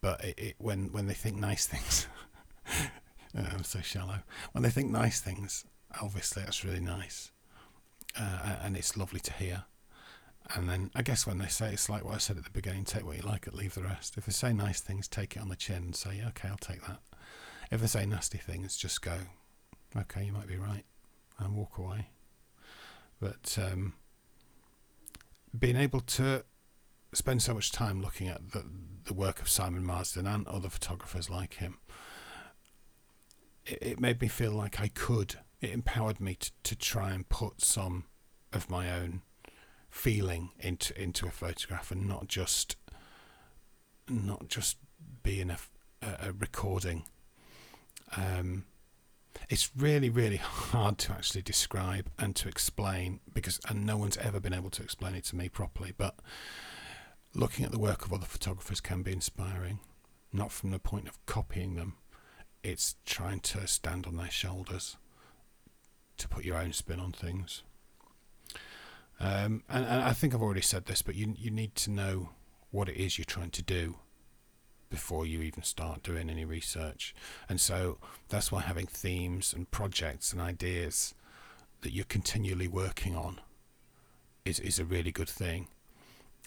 but 0.00 0.24
it, 0.24 0.38
it 0.38 0.54
when 0.58 0.90
when 0.92 1.06
they 1.06 1.14
think 1.14 1.36
nice 1.36 1.66
things, 1.66 2.08
uh, 3.38 3.44
I'm 3.52 3.62
so 3.62 3.80
shallow. 3.80 4.20
When 4.52 4.62
they 4.62 4.70
think 4.70 4.90
nice 4.90 5.20
things, 5.20 5.64
obviously 6.02 6.42
that's 6.42 6.64
really 6.64 6.80
nice, 6.80 7.30
uh, 8.18 8.56
and 8.62 8.76
it's 8.76 8.96
lovely 8.96 9.20
to 9.20 9.32
hear. 9.32 9.64
And 10.54 10.68
then 10.68 10.90
I 10.94 11.02
guess 11.02 11.26
when 11.26 11.38
they 11.38 11.46
say 11.46 11.72
it's 11.72 11.88
like 11.88 12.04
what 12.04 12.14
I 12.14 12.18
said 12.18 12.36
at 12.36 12.44
the 12.44 12.50
beginning, 12.50 12.84
take 12.84 13.06
what 13.06 13.16
you 13.16 13.22
like 13.22 13.46
and 13.46 13.56
leave 13.56 13.74
the 13.74 13.82
rest. 13.82 14.18
If 14.18 14.26
they 14.26 14.32
say 14.32 14.52
nice 14.52 14.80
things, 14.80 15.08
take 15.08 15.36
it 15.36 15.40
on 15.40 15.48
the 15.48 15.56
chin 15.56 15.76
and 15.76 15.96
say, 15.96 16.22
okay, 16.28 16.48
I'll 16.48 16.56
take 16.58 16.86
that. 16.86 17.00
If 17.70 17.80
they 17.80 17.86
say 17.86 18.04
nasty 18.04 18.38
things, 18.38 18.76
just 18.76 19.00
go, 19.00 19.16
okay, 19.96 20.24
you 20.24 20.32
might 20.32 20.46
be 20.46 20.56
right, 20.56 20.84
and 21.38 21.54
walk 21.54 21.78
away. 21.78 22.08
But 23.20 23.56
um, 23.60 23.94
being 25.58 25.76
able 25.76 26.00
to 26.00 26.44
spend 27.14 27.40
so 27.42 27.54
much 27.54 27.72
time 27.72 28.02
looking 28.02 28.28
at 28.28 28.52
the, 28.52 28.64
the 29.04 29.14
work 29.14 29.40
of 29.40 29.48
Simon 29.48 29.84
Marsden 29.84 30.26
and 30.26 30.46
other 30.46 30.68
photographers 30.68 31.30
like 31.30 31.54
him, 31.54 31.78
it, 33.64 33.78
it 33.80 34.00
made 34.00 34.20
me 34.20 34.28
feel 34.28 34.52
like 34.52 34.78
I 34.78 34.88
could. 34.88 35.36
It 35.60 35.70
empowered 35.70 36.20
me 36.20 36.34
to, 36.36 36.50
to 36.64 36.76
try 36.76 37.12
and 37.12 37.28
put 37.28 37.62
some 37.62 38.04
of 38.52 38.70
my 38.70 38.92
own 38.92 39.22
feeling 39.90 40.50
into 40.58 41.00
into 41.00 41.26
a 41.26 41.30
photograph 41.30 41.90
and 41.90 42.08
not 42.08 42.26
just 42.26 42.76
not 44.08 44.48
just 44.48 44.76
being 45.22 45.50
a, 45.50 45.58
a, 46.02 46.32
recording. 46.32 47.04
Um, 48.16 48.64
it's 49.48 49.70
really 49.76 50.10
really 50.10 50.36
hard 50.36 50.98
to 50.98 51.12
actually 51.12 51.42
describe 51.42 52.10
and 52.18 52.34
to 52.36 52.48
explain 52.48 53.20
because 53.32 53.60
and 53.68 53.86
no 53.86 53.96
one's 53.96 54.16
ever 54.16 54.40
been 54.40 54.52
able 54.52 54.70
to 54.70 54.82
explain 54.82 55.14
it 55.14 55.24
to 55.26 55.36
me 55.36 55.48
properly. 55.48 55.92
But 55.96 56.16
looking 57.34 57.64
at 57.64 57.72
the 57.72 57.78
work 57.78 58.04
of 58.04 58.12
other 58.12 58.26
photographers 58.26 58.80
can 58.80 59.02
be 59.02 59.12
inspiring, 59.12 59.80
not 60.32 60.52
from 60.52 60.70
the 60.70 60.78
point 60.78 61.08
of 61.08 61.24
copying 61.26 61.74
them. 61.76 61.94
It's 62.62 62.96
trying 63.04 63.40
to 63.40 63.66
stand 63.66 64.06
on 64.06 64.16
their 64.16 64.30
shoulders, 64.30 64.96
to 66.18 66.28
put 66.28 66.44
your 66.44 66.56
own 66.56 66.72
spin 66.72 67.00
on 67.00 67.12
things. 67.12 67.62
Um, 69.20 69.62
and, 69.68 69.84
and 69.86 70.02
I 70.02 70.12
think 70.12 70.34
I've 70.34 70.42
already 70.42 70.60
said 70.60 70.86
this, 70.86 71.02
but 71.02 71.14
you 71.14 71.34
you 71.38 71.50
need 71.50 71.74
to 71.76 71.90
know 71.90 72.30
what 72.70 72.88
it 72.88 72.96
is 72.96 73.16
you're 73.16 73.24
trying 73.24 73.50
to 73.50 73.62
do 73.62 73.96
before 74.90 75.26
you 75.26 75.40
even 75.42 75.62
start 75.62 76.02
doing 76.02 76.30
any 76.30 76.44
research. 76.44 77.14
And 77.48 77.60
so 77.60 77.98
that's 78.28 78.52
why 78.52 78.60
having 78.62 78.86
themes 78.86 79.52
and 79.52 79.70
projects 79.70 80.32
and 80.32 80.40
ideas 80.40 81.14
that 81.80 81.92
you're 81.92 82.04
continually 82.04 82.68
working 82.68 83.16
on 83.16 83.40
is 84.44 84.60
is 84.60 84.78
a 84.78 84.84
really 84.84 85.12
good 85.12 85.28
thing. 85.28 85.68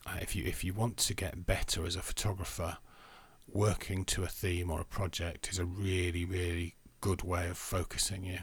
Uh, 0.06 0.18
if 0.22 0.36
you 0.36 0.44
if 0.46 0.64
you 0.64 0.74
want 0.74 0.98
to 0.98 1.14
get 1.14 1.46
better 1.46 1.86
as 1.86 1.96
a 1.96 2.02
photographer, 2.02 2.78
working 3.48 4.06
to 4.06 4.24
a 4.24 4.28
theme 4.28 4.70
or 4.70 4.82
a 4.82 4.86
project 4.86 5.50
is 5.50 5.60
a 5.60 5.66
really 5.66 6.26
really 6.26 6.76
good 7.02 7.22
way 7.24 7.48
of 7.50 7.58
focusing 7.58 8.24
you. 8.24 8.40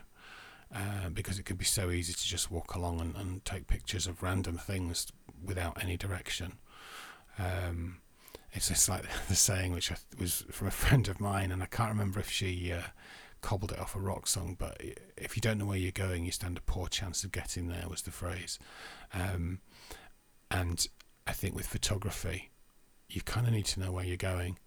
Uh, 0.73 1.09
because 1.09 1.38
it 1.38 1.44
can 1.44 1.56
be 1.56 1.64
so 1.64 1.90
easy 1.90 2.12
to 2.12 2.26
just 2.26 2.50
walk 2.50 2.75
along 2.75 3.00
and, 3.00 3.14
and 3.16 3.44
take 3.44 3.68
pictures 3.68 4.06
of 4.06 4.23
random 4.23 4.56
things 4.56 5.06
without 5.44 5.80
any 5.80 5.97
direction. 5.97 6.54
Um, 7.38 7.99
it's 8.52 8.68
just 8.68 8.88
like 8.88 9.04
the 9.28 9.35
saying, 9.35 9.73
which 9.73 9.92
was 10.18 10.44
from 10.50 10.68
a 10.68 10.73
friend 10.73 11.09
of 11.09 11.21
mine, 11.21 11.52
and 11.52 11.62
I 11.62 11.66
can't 11.66 11.90
remember 11.90 12.21
if 12.21 12.30
she 12.30 12.73
uh, 12.73 12.88
cobbled 13.40 13.73
it 13.73 13.78
off 13.78 13.94
a 13.94 14.00
rock 14.00 14.26
song, 14.26 14.56
but 14.59 14.80
if 15.16 15.37
you 15.37 15.40
don't 15.40 15.59
know 15.59 15.66
where 15.66 15.78
you're 15.78 15.92
going, 15.92 16.25
you 16.25 16.33
stand 16.33 16.56
a 16.56 16.62
poor 16.62 16.88
chance 16.88 17.25
of 17.25 17.33
getting 17.33 17.68
there, 17.68 17.85
was 17.88 18.02
the 18.02 18.11
phrase. 18.11 18.59
Um, 19.12 19.61
and 20.50 20.87
I 21.26 21.33
think 21.33 21.54
with 21.54 21.66
photography, 21.66 22.50
you 23.09 23.21
kind 23.21 23.47
of 23.47 23.52
need 23.52 23.66
to 23.66 23.80
know 23.80 23.92
where 23.92 24.04
you're 24.04 24.16
going. 24.16 24.59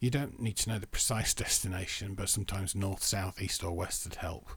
You 0.00 0.10
don't 0.10 0.38
need 0.38 0.56
to 0.58 0.68
know 0.68 0.78
the 0.78 0.86
precise 0.86 1.34
destination, 1.44 2.14
but 2.14 2.28
sometimes 2.28 2.74
north, 2.74 3.02
south, 3.02 3.40
east, 3.40 3.64
or 3.64 3.72
west 3.72 4.04
would 4.04 4.16
help 4.16 4.50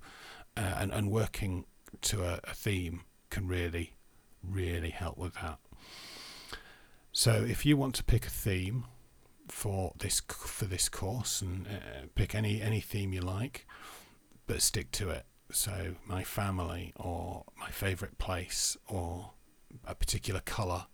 uh, 0.60 0.76
and, 0.78 0.92
and 0.92 1.10
working 1.10 1.66
to 2.02 2.24
a, 2.24 2.40
a 2.44 2.54
theme 2.54 3.02
can 3.30 3.48
really, 3.48 3.96
really 4.44 4.90
help 4.90 5.18
with 5.18 5.36
that. 5.36 5.60
So 7.12 7.32
if 7.48 7.66
you 7.66 7.78
want 7.78 7.96
to 7.96 8.04
pick 8.04 8.26
a 8.26 8.30
theme 8.30 8.86
for 9.48 9.94
this 9.98 10.22
for 10.30 10.66
this 10.66 10.90
course 10.90 11.42
and 11.42 11.66
uh, 11.66 12.06
pick 12.14 12.36
any 12.36 12.62
any 12.62 12.82
theme 12.82 13.14
you 13.14 13.22
like, 13.22 13.66
but 14.48 14.62
stick 14.62 14.92
to 14.92 15.10
it. 15.10 15.26
So 15.52 15.96
my 16.06 16.24
family 16.24 16.94
or 16.96 17.46
my 17.58 17.70
favorite 17.70 18.18
place 18.18 18.78
or 18.88 19.32
a 19.86 19.96
particular 19.96 20.42
color. 20.42 20.86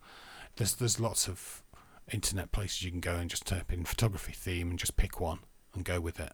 There's 0.56 0.76
there's 0.76 1.00
lots 1.00 1.28
of 1.28 1.64
internet 2.12 2.52
places 2.52 2.84
you 2.84 2.92
can 2.92 3.02
go 3.02 3.16
and 3.16 3.30
just 3.30 3.46
type 3.46 3.74
in 3.74 3.84
photography 3.84 4.34
theme 4.34 4.70
and 4.70 4.80
just 4.80 4.96
pick 4.96 5.20
one 5.20 5.40
and 5.74 5.84
go 5.84 6.00
with 6.00 6.20
it. 6.20 6.34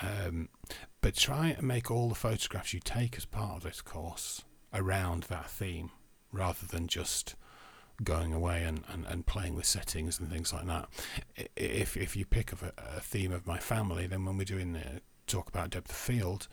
Um, 0.00 0.48
but 1.00 1.16
try 1.16 1.48
and 1.48 1.66
make 1.66 1.90
all 1.90 2.08
the 2.08 2.14
photographs 2.14 2.72
you 2.72 2.80
take 2.80 3.16
as 3.16 3.24
part 3.24 3.56
of 3.56 3.62
this 3.64 3.82
course 3.82 4.42
around 4.72 5.24
that 5.24 5.50
theme 5.50 5.90
rather 6.32 6.66
than 6.66 6.86
just 6.86 7.34
going 8.02 8.32
away 8.32 8.64
and, 8.64 8.84
and, 8.88 9.04
and 9.06 9.26
playing 9.26 9.54
with 9.54 9.66
settings 9.66 10.18
and 10.18 10.30
things 10.30 10.52
like 10.52 10.66
that. 10.66 10.88
If, 11.56 11.96
if 11.96 12.16
you 12.16 12.24
pick 12.24 12.52
a, 12.52 12.72
a 12.96 13.00
theme 13.00 13.32
of 13.32 13.46
my 13.46 13.58
family, 13.58 14.06
then 14.06 14.24
when 14.24 14.38
we're 14.38 14.44
doing 14.44 14.72
the 14.72 15.02
talk 15.26 15.48
about 15.48 15.70
depth 15.70 15.90
of 15.90 15.96
field, 15.96 16.48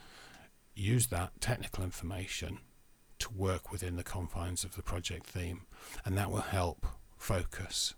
use 0.75 1.07
that 1.07 1.39
technical 1.39 1.83
information 1.83 2.59
to 3.19 3.33
work 3.33 3.71
within 3.71 3.95
the 3.95 4.03
confines 4.03 4.63
of 4.63 4.75
the 4.75 4.81
project 4.81 5.25
theme, 5.25 5.61
and 6.05 6.17
that 6.17 6.31
will 6.31 6.39
help 6.39 6.85
focus 7.17 7.95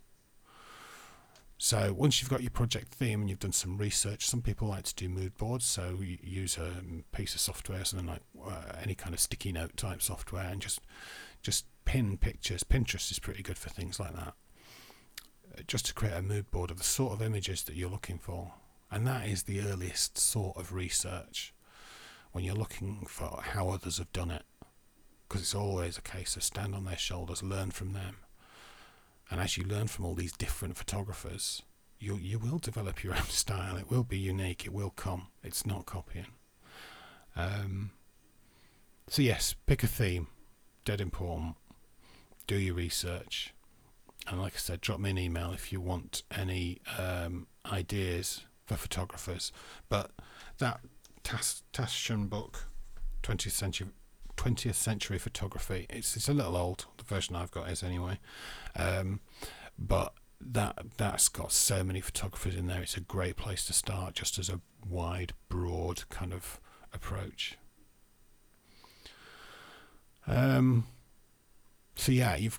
so 1.64 1.94
once 1.96 2.20
you've 2.20 2.28
got 2.28 2.42
your 2.42 2.50
project 2.50 2.92
theme 2.92 3.20
and 3.20 3.30
you've 3.30 3.38
done 3.38 3.52
some 3.52 3.78
research, 3.78 4.26
some 4.26 4.42
people 4.42 4.66
like 4.66 4.82
to 4.82 4.94
do 4.96 5.08
mood 5.08 5.38
boards. 5.38 5.64
So 5.64 5.98
you 6.00 6.18
use 6.20 6.58
a 6.58 6.82
piece 7.16 7.36
of 7.36 7.40
software, 7.40 7.84
something 7.84 8.08
like 8.08 8.22
uh, 8.44 8.72
any 8.82 8.96
kind 8.96 9.14
of 9.14 9.20
sticky 9.20 9.52
note 9.52 9.76
type 9.76 10.02
software, 10.02 10.42
and 10.42 10.60
just 10.60 10.80
just 11.40 11.66
pin 11.84 12.18
pictures. 12.18 12.64
Pinterest 12.64 13.12
is 13.12 13.20
pretty 13.20 13.44
good 13.44 13.58
for 13.58 13.68
things 13.68 14.00
like 14.00 14.12
that. 14.12 14.34
Uh, 15.56 15.62
just 15.68 15.86
to 15.86 15.94
create 15.94 16.16
a 16.16 16.20
mood 16.20 16.50
board 16.50 16.72
of 16.72 16.78
the 16.78 16.82
sort 16.82 17.12
of 17.12 17.22
images 17.22 17.62
that 17.62 17.76
you're 17.76 17.88
looking 17.88 18.18
for, 18.18 18.54
and 18.90 19.06
that 19.06 19.28
is 19.28 19.44
the 19.44 19.60
earliest 19.60 20.18
sort 20.18 20.56
of 20.56 20.72
research 20.72 21.54
when 22.32 22.42
you're 22.42 22.56
looking 22.56 23.06
for 23.06 23.40
how 23.40 23.68
others 23.68 23.98
have 23.98 24.12
done 24.12 24.32
it, 24.32 24.42
because 25.28 25.42
it's 25.42 25.54
always 25.54 25.96
a 25.96 26.02
case 26.02 26.34
of 26.34 26.42
stand 26.42 26.74
on 26.74 26.86
their 26.86 26.98
shoulders, 26.98 27.40
learn 27.40 27.70
from 27.70 27.92
them 27.92 28.16
and 29.32 29.40
as 29.40 29.56
you 29.56 29.64
learn 29.64 29.88
from 29.88 30.04
all 30.04 30.14
these 30.14 30.32
different 30.32 30.76
photographers, 30.76 31.62
you 31.98 32.16
you 32.16 32.38
will 32.38 32.58
develop 32.58 33.02
your 33.02 33.14
own 33.14 33.22
style. 33.28 33.78
It 33.78 33.90
will 33.90 34.04
be 34.04 34.18
unique. 34.18 34.66
It 34.66 34.74
will 34.74 34.90
come. 34.90 35.28
It's 35.42 35.64
not 35.64 35.86
copying. 35.86 36.26
Um, 37.34 37.92
so 39.08 39.22
yes, 39.22 39.54
pick 39.66 39.82
a 39.82 39.86
theme. 39.86 40.26
Dead 40.84 41.00
important. 41.00 41.56
Do 42.46 42.56
your 42.56 42.74
research, 42.74 43.54
and 44.28 44.38
like 44.38 44.52
I 44.54 44.58
said, 44.58 44.82
drop 44.82 45.00
me 45.00 45.08
an 45.10 45.18
email 45.18 45.52
if 45.52 45.72
you 45.72 45.80
want 45.80 46.24
any 46.36 46.82
um, 46.98 47.46
ideas 47.64 48.42
for 48.66 48.76
photographers. 48.76 49.50
But 49.88 50.10
that 50.58 50.80
Taschen 51.24 52.28
book, 52.28 52.66
20th 53.22 53.52
century 53.52 53.88
20th 54.36 54.74
century 54.74 55.18
photography. 55.18 55.86
It's 55.90 56.16
it's 56.16 56.28
a 56.28 56.34
little 56.34 56.56
old. 56.56 56.86
The 56.98 57.04
version 57.04 57.36
I've 57.36 57.50
got 57.50 57.70
is 57.70 57.82
anyway, 57.82 58.18
um, 58.76 59.20
but 59.78 60.14
that 60.40 60.78
that's 60.96 61.28
got 61.28 61.52
so 61.52 61.84
many 61.84 62.00
photographers 62.00 62.56
in 62.56 62.66
there. 62.66 62.82
It's 62.82 62.96
a 62.96 63.00
great 63.00 63.36
place 63.36 63.64
to 63.66 63.72
start, 63.72 64.14
just 64.14 64.38
as 64.38 64.48
a 64.48 64.60
wide, 64.88 65.34
broad 65.48 66.08
kind 66.08 66.32
of 66.32 66.60
approach. 66.92 67.58
Um, 70.26 70.86
so 71.96 72.12
yeah, 72.12 72.36
you've 72.36 72.58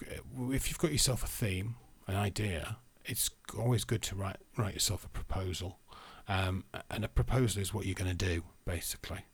if 0.51 0.70
you've 0.70 0.80
got 0.80 0.92
yourself 0.92 1.24
a 1.24 1.27
theme, 1.27 1.75
an 2.08 2.15
idea, 2.15 2.77
it's 3.06 3.30
always 3.58 3.84
good 3.84 4.01
to 4.03 4.15
write 4.15 4.38
write 4.58 4.74
yourself 4.74 5.06
a 5.06 5.10
proposal. 5.10 5.80
Um, 6.25 6.63
and 6.89 7.03
a 7.03 7.10
proposal 7.10 7.62
is 7.62 7.74
what 7.74 7.86
you're 7.86 7.96
going 7.96 8.15
to 8.15 8.25
do, 8.25 8.44
basically. 8.65 9.25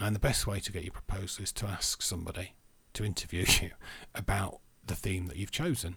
And 0.00 0.14
the 0.14 0.20
best 0.20 0.46
way 0.46 0.60
to 0.60 0.72
get 0.72 0.82
your 0.82 0.92
proposal 0.92 1.44
is 1.44 1.52
to 1.52 1.66
ask 1.66 2.02
somebody 2.02 2.54
to 2.94 3.04
interview 3.04 3.44
you 3.62 3.70
about 4.14 4.60
the 4.84 4.94
theme 4.96 5.26
that 5.26 5.36
you've 5.36 5.50
chosen. 5.50 5.96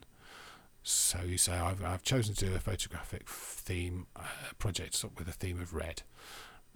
So 0.83 1.19
you 1.25 1.37
say, 1.37 1.53
I've, 1.53 1.83
I've 1.83 2.03
chosen 2.03 2.35
to 2.35 2.45
do 2.45 2.55
a 2.55 2.59
photographic 2.59 3.27
theme 3.27 4.07
uh, 4.15 4.21
project 4.57 5.03
with 5.17 5.27
a 5.27 5.33
theme 5.33 5.59
of 5.59 5.73
red. 5.73 6.03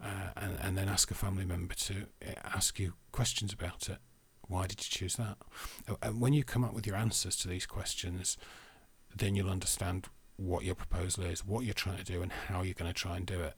Uh, 0.03 0.31
and, 0.35 0.57
and 0.59 0.77
then 0.77 0.89
ask 0.89 1.11
a 1.11 1.13
family 1.13 1.45
member 1.45 1.75
to 1.75 2.07
uh, 2.27 2.31
ask 2.43 2.79
you 2.79 2.93
questions 3.11 3.53
about 3.53 3.87
it. 3.87 3.99
Why 4.47 4.65
did 4.65 4.79
you 4.79 4.89
choose 4.89 5.15
that? 5.15 5.37
And 6.01 6.19
when 6.19 6.33
you 6.33 6.43
come 6.43 6.63
up 6.63 6.73
with 6.73 6.87
your 6.87 6.95
answers 6.95 7.35
to 7.37 7.47
these 7.47 7.65
questions, 7.67 8.35
then 9.15 9.35
you'll 9.35 9.49
understand 9.49 10.07
what 10.37 10.63
your 10.63 10.75
proposal 10.75 11.23
is, 11.25 11.45
what 11.45 11.63
you're 11.65 11.73
trying 11.73 11.97
to 11.97 12.03
do, 12.03 12.21
and 12.21 12.31
how 12.31 12.63
you're 12.63 12.73
going 12.73 12.91
to 12.91 12.99
try 12.99 13.15
and 13.15 13.25
do 13.25 13.39
it. 13.41 13.53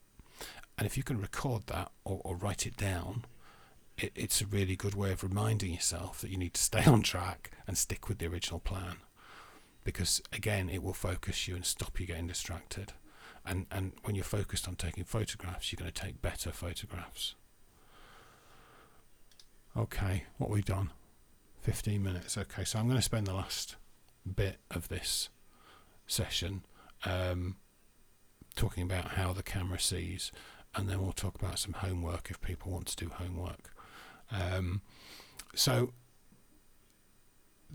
And 0.77 0.86
if 0.86 0.98
you 0.98 1.03
can 1.03 1.20
record 1.20 1.67
that 1.67 1.91
or, 2.03 2.22
or 2.24 2.36
write 2.36 2.67
it 2.67 2.75
down, 2.75 3.24
it, 3.98 4.12
it's 4.16 4.42
a 4.42 4.46
really 4.46 4.76
good 4.76 4.96
way 4.96 5.12
of 5.12 5.24
reminding 5.24 5.74
yourself 5.74 6.22
that 6.22 6.30
you 6.30 6.38
need 6.38 6.54
to 6.56 6.62
stay 6.62 6.84
on 6.86 7.02
track 7.02 7.52
and 7.68 7.78
stick 7.78 8.10
with 8.10 8.20
the 8.20 8.28
original 8.28 8.60
plan. 8.60 8.98
Because 9.84 10.22
again, 10.32 10.70
it 10.70 10.82
will 10.82 10.94
focus 10.94 11.48
you 11.48 11.56
and 11.56 11.66
stop 11.66 12.00
you 12.00 12.06
getting 12.06 12.28
distracted. 12.28 12.94
And 13.46 13.66
and 13.70 13.92
when 14.04 14.16
you're 14.16 14.24
focused 14.24 14.68
on 14.68 14.76
taking 14.76 15.04
photographs, 15.04 15.72
you're 15.72 15.78
going 15.80 15.92
to 15.92 16.02
take 16.02 16.22
better 16.22 16.52
photographs. 16.52 17.36
Okay, 19.76 20.26
what 20.38 20.50
we've 20.50 20.64
done. 20.64 20.92
15 21.62 22.04
minutes. 22.04 22.38
Okay, 22.38 22.64
so 22.64 22.78
I'm 22.78 22.86
going 22.86 22.98
to 22.98 23.02
spend 23.02 23.26
the 23.26 23.34
last 23.34 23.78
bit 24.36 24.58
of 24.70 24.90
this 24.90 25.30
session 26.06 26.64
um, 27.06 27.56
talking 28.56 28.84
about 28.84 29.10
how 29.12 29.34
the 29.34 29.44
camera 29.44 29.80
sees, 29.80 30.32
and 30.76 30.90
then 30.90 31.02
we'll 31.02 31.14
talk 31.14 31.36
about 31.36 31.60
some 31.60 31.74
homework 31.74 32.30
if 32.30 32.40
people 32.42 32.72
want 32.72 32.88
to 32.88 32.96
do 32.98 33.10
homework. 33.10 33.73
Um, 34.34 34.82
so, 35.56 35.94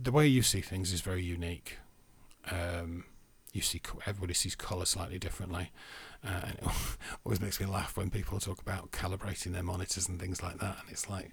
the 0.00 0.12
way 0.12 0.26
you 0.26 0.42
see 0.42 0.60
things 0.60 0.92
is 0.92 1.00
very 1.00 1.22
unique. 1.22 1.78
Um, 2.50 3.04
you 3.52 3.62
see, 3.62 3.80
everybody 4.06 4.34
sees 4.34 4.54
colour 4.54 4.84
slightly 4.84 5.18
differently. 5.18 5.70
Uh, 6.24 6.40
and 6.44 6.54
it 6.54 6.64
always 7.24 7.40
makes 7.40 7.60
me 7.60 7.66
laugh 7.66 7.96
when 7.96 8.10
people 8.10 8.38
talk 8.38 8.60
about 8.60 8.90
calibrating 8.90 9.52
their 9.52 9.62
monitors 9.62 10.08
and 10.08 10.20
things 10.20 10.42
like 10.42 10.58
that. 10.58 10.76
And 10.80 10.90
it's 10.90 11.08
like, 11.08 11.32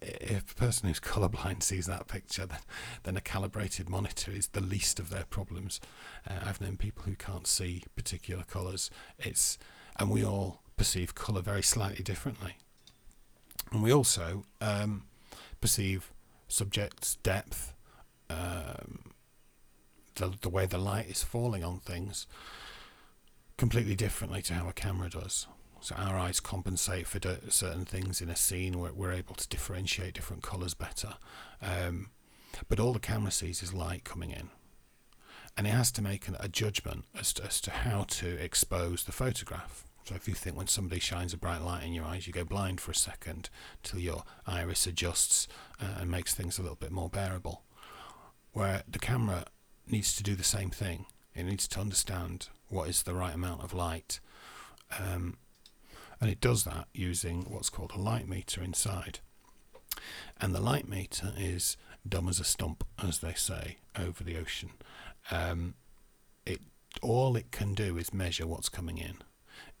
if 0.00 0.52
a 0.52 0.54
person 0.54 0.88
who's 0.88 1.00
colourblind 1.00 1.62
sees 1.62 1.86
that 1.86 2.06
picture, 2.06 2.46
then, 2.46 2.60
then 3.02 3.16
a 3.16 3.20
calibrated 3.20 3.88
monitor 3.88 4.30
is 4.30 4.48
the 4.48 4.60
least 4.60 4.98
of 4.98 5.10
their 5.10 5.24
problems. 5.24 5.80
Uh, 6.28 6.34
I've 6.44 6.60
known 6.60 6.76
people 6.76 7.04
who 7.04 7.14
can't 7.16 7.46
see 7.46 7.82
particular 7.96 8.44
colours. 8.44 8.90
It's 9.18 9.58
and 9.98 10.10
we 10.10 10.24
all 10.24 10.62
perceive 10.76 11.14
colour 11.14 11.42
very 11.42 11.62
slightly 11.62 12.02
differently, 12.02 12.56
and 13.72 13.82
we 13.82 13.92
also 13.92 14.44
um, 14.60 15.04
perceive 15.60 16.12
subjects' 16.48 17.16
depth, 17.16 17.74
um, 18.28 19.12
the 20.14 20.32
the 20.40 20.48
way 20.48 20.66
the 20.66 20.78
light 20.78 21.08
is 21.08 21.22
falling 21.22 21.64
on 21.64 21.78
things, 21.80 22.26
completely 23.56 23.94
differently 23.94 24.42
to 24.42 24.54
how 24.54 24.68
a 24.68 24.72
camera 24.72 25.08
does. 25.08 25.46
So 25.80 25.96
our 25.96 26.16
eyes 26.16 26.38
compensate 26.38 27.08
for 27.08 27.18
certain 27.48 27.84
things 27.84 28.20
in 28.20 28.30
a 28.30 28.36
scene 28.36 28.78
where 28.78 28.92
we're 28.92 29.12
able 29.12 29.34
to 29.34 29.48
differentiate 29.48 30.14
different 30.14 30.44
colours 30.44 30.74
better. 30.74 31.14
Um, 31.60 32.10
but 32.68 32.78
all 32.78 32.92
the 32.92 33.00
camera 33.00 33.32
sees 33.32 33.64
is 33.64 33.74
light 33.74 34.04
coming 34.04 34.30
in. 34.30 34.50
And 35.56 35.66
it 35.66 35.70
has 35.70 35.90
to 35.92 36.02
make 36.02 36.28
an, 36.28 36.36
a 36.38 36.48
judgment 36.48 37.04
as 37.18 37.32
to, 37.34 37.44
as 37.44 37.60
to 37.62 37.70
how 37.72 38.04
to 38.04 38.28
expose 38.28 39.04
the 39.04 39.12
photograph. 39.12 39.84
So 40.04 40.14
if 40.14 40.26
you 40.26 40.34
think 40.34 40.56
when 40.56 40.66
somebody 40.66 41.00
shines 41.00 41.32
a 41.32 41.36
bright 41.36 41.62
light 41.62 41.84
in 41.84 41.92
your 41.92 42.04
eyes, 42.04 42.26
you 42.26 42.32
go 42.32 42.44
blind 42.44 42.80
for 42.80 42.90
a 42.90 42.94
second 42.94 43.48
till 43.82 44.00
your 44.00 44.24
iris 44.46 44.86
adjusts 44.86 45.46
uh, 45.80 46.00
and 46.00 46.10
makes 46.10 46.34
things 46.34 46.58
a 46.58 46.62
little 46.62 46.76
bit 46.76 46.90
more 46.90 47.08
bearable. 47.08 47.62
Where 48.52 48.82
the 48.88 48.98
camera 48.98 49.44
needs 49.86 50.14
to 50.16 50.22
do 50.22 50.34
the 50.34 50.44
same 50.44 50.70
thing. 50.70 51.06
It 51.34 51.44
needs 51.44 51.66
to 51.68 51.80
understand 51.80 52.48
what 52.68 52.88
is 52.88 53.02
the 53.02 53.14
right 53.14 53.34
amount 53.34 53.62
of 53.62 53.72
light 53.72 54.20
um, 54.98 55.36
and 56.20 56.30
it 56.30 56.40
does 56.40 56.64
that 56.64 56.86
using 56.94 57.46
what's 57.48 57.70
called 57.70 57.92
a 57.94 58.00
light 58.00 58.28
meter 58.28 58.62
inside. 58.62 59.18
And 60.40 60.54
the 60.54 60.60
light 60.60 60.88
meter 60.88 61.32
is 61.36 61.76
dumb 62.08 62.28
as 62.28 62.40
a 62.40 62.44
stump, 62.44 62.84
as 63.02 63.18
they 63.18 63.34
say, 63.34 63.78
over 63.98 64.22
the 64.22 64.36
ocean. 64.36 64.70
Um, 65.30 65.74
it 66.46 66.60
all 67.00 67.36
it 67.36 67.50
can 67.50 67.74
do 67.74 67.96
is 67.96 68.12
measure 68.12 68.46
what's 68.46 68.68
coming 68.68 68.98
in. 68.98 69.16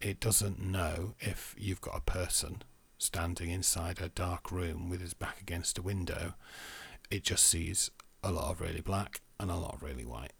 It 0.00 0.20
doesn't 0.20 0.60
know 0.60 1.14
if 1.20 1.54
you've 1.58 1.80
got 1.80 1.96
a 1.96 2.00
person 2.00 2.62
standing 2.98 3.50
inside 3.50 4.00
a 4.00 4.08
dark 4.08 4.50
room 4.52 4.88
with 4.88 5.00
his 5.00 5.14
back 5.14 5.40
against 5.40 5.78
a 5.78 5.82
window. 5.82 6.34
It 7.10 7.24
just 7.24 7.44
sees 7.44 7.90
a 8.22 8.30
lot 8.30 8.50
of 8.50 8.60
really 8.60 8.80
black 8.80 9.20
and 9.40 9.50
a 9.50 9.56
lot 9.56 9.74
of 9.74 9.82
really 9.82 10.04
white, 10.04 10.32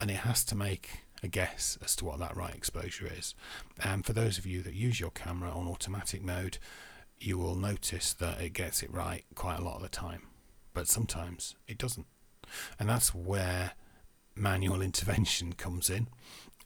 and 0.00 0.10
it 0.10 0.18
has 0.18 0.44
to 0.46 0.54
make 0.56 1.00
a 1.22 1.28
guess 1.28 1.78
as 1.84 1.96
to 1.96 2.04
what 2.04 2.18
that 2.18 2.36
right 2.36 2.54
exposure 2.54 3.10
is. 3.10 3.34
And 3.82 4.04
for 4.04 4.12
those 4.12 4.38
of 4.38 4.46
you 4.46 4.62
that 4.62 4.74
use 4.74 5.00
your 5.00 5.10
camera 5.10 5.50
on 5.50 5.68
automatic 5.68 6.22
mode, 6.22 6.58
you 7.18 7.38
will 7.38 7.54
notice 7.54 8.12
that 8.14 8.40
it 8.40 8.52
gets 8.52 8.82
it 8.82 8.92
right 8.92 9.24
quite 9.34 9.58
a 9.58 9.64
lot 9.64 9.76
of 9.76 9.82
the 9.82 9.88
time, 9.88 10.22
but 10.74 10.88
sometimes 10.88 11.54
it 11.66 11.78
doesn't. 11.78 12.06
And 12.78 12.88
that's 12.88 13.14
where 13.14 13.72
manual 14.34 14.82
intervention 14.82 15.54
comes 15.54 15.90
in, 15.90 16.08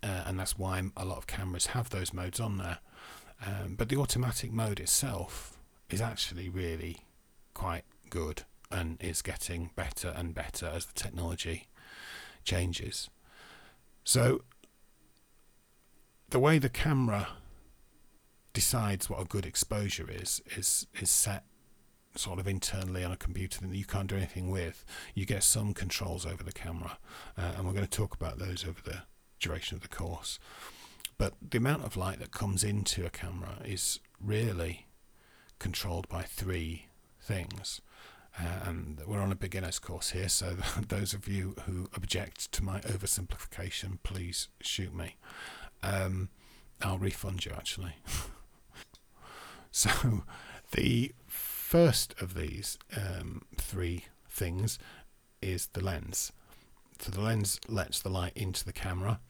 uh, 0.03 0.25
and 0.27 0.39
that's 0.39 0.59
why 0.59 0.83
a 0.97 1.05
lot 1.05 1.19
of 1.19 1.27
cameras 1.27 1.67
have 1.67 1.91
those 1.91 2.13
modes 2.13 2.41
on 2.41 2.59
there. 2.59 2.79
Um, 3.45 3.75
but 3.77 3.89
the 3.89 3.97
automatic 3.97 4.53
mode 4.53 4.81
itself 4.81 5.57
is 5.89 6.01
actually 6.01 6.49
really 6.49 6.99
quite 7.55 7.85
good 8.11 8.43
and 8.71 9.03
is 9.03 9.23
getting 9.23 9.71
better 9.75 10.13
and 10.17 10.35
better 10.35 10.67
as 10.67 10.87
the 10.87 10.93
technology 10.93 11.69
changes. 12.45 13.11
So, 14.05 14.43
the 16.29 16.39
way 16.39 16.59
the 16.59 16.69
camera 16.69 17.29
decides 18.53 19.09
what 19.09 19.21
a 19.21 19.25
good 19.25 19.47
exposure 19.47 20.09
is 20.11 20.43
is 20.57 20.87
is 21.01 21.11
set 21.11 21.45
sort 22.17 22.41
of 22.41 22.49
internally 22.49 23.05
on 23.05 23.13
a 23.13 23.17
computer 23.17 23.61
that 23.61 23.77
you 23.77 23.85
can't 23.85 24.09
do 24.09 24.17
anything 24.17 24.51
with. 24.51 24.85
You 25.15 25.27
get 25.27 25.43
some 25.43 25.73
controls 25.75 26.27
over 26.27 26.43
the 26.43 26.53
camera, 26.53 26.99
uh, 27.39 27.53
and 27.57 27.67
we're 27.67 27.73
going 27.73 27.87
to 27.87 27.91
talk 27.91 28.15
about 28.15 28.39
those 28.39 28.65
over 28.65 28.81
the 28.85 29.03
duration 29.41 29.77
of 29.77 29.83
the 29.83 29.89
course. 29.89 30.39
But 31.19 31.35
the 31.51 31.59
amount 31.59 31.85
of 31.85 31.97
light 31.97 32.19
that 32.21 32.31
comes 32.31 32.65
into 32.65 33.05
a 33.05 33.11
camera 33.11 33.59
is 33.65 34.01
really 34.23 34.87
controlled 35.59 36.09
by 36.09 36.23
three 36.23 36.87
things. 37.21 37.81
Uh, 38.39 38.61
and 38.65 39.01
we're 39.07 39.21
on 39.21 39.33
a 39.33 39.37
beginner's 39.37 39.79
course 39.79 40.11
here, 40.11 40.29
so 40.29 40.57
those 40.89 41.13
of 41.13 41.29
you 41.29 41.55
who 41.67 41.89
object 41.95 42.51
to 42.53 42.65
my 42.65 42.81
oversimplification, 42.81 43.99
please 44.03 44.49
shoot 44.61 44.95
me. 44.95 45.17
Um, 45.83 46.29
I'll 46.81 46.99
refund 46.99 47.45
you 47.45 47.53
actually. 47.53 47.97
so, 49.71 50.25
the 50.73 51.13
first 51.27 52.15
of 52.21 52.35
these 52.35 52.79
um, 52.97 53.43
three 53.57 54.05
things 54.29 54.79
is 55.43 55.67
the 55.73 55.85
lens. 55.85 56.33
So, 57.01 57.11
the 57.11 57.21
lens 57.21 57.59
lets 57.69 58.01
the 58.01 58.11
light 58.11 58.33
into 58.37 58.65
the 58.65 58.73
camera 58.73 59.21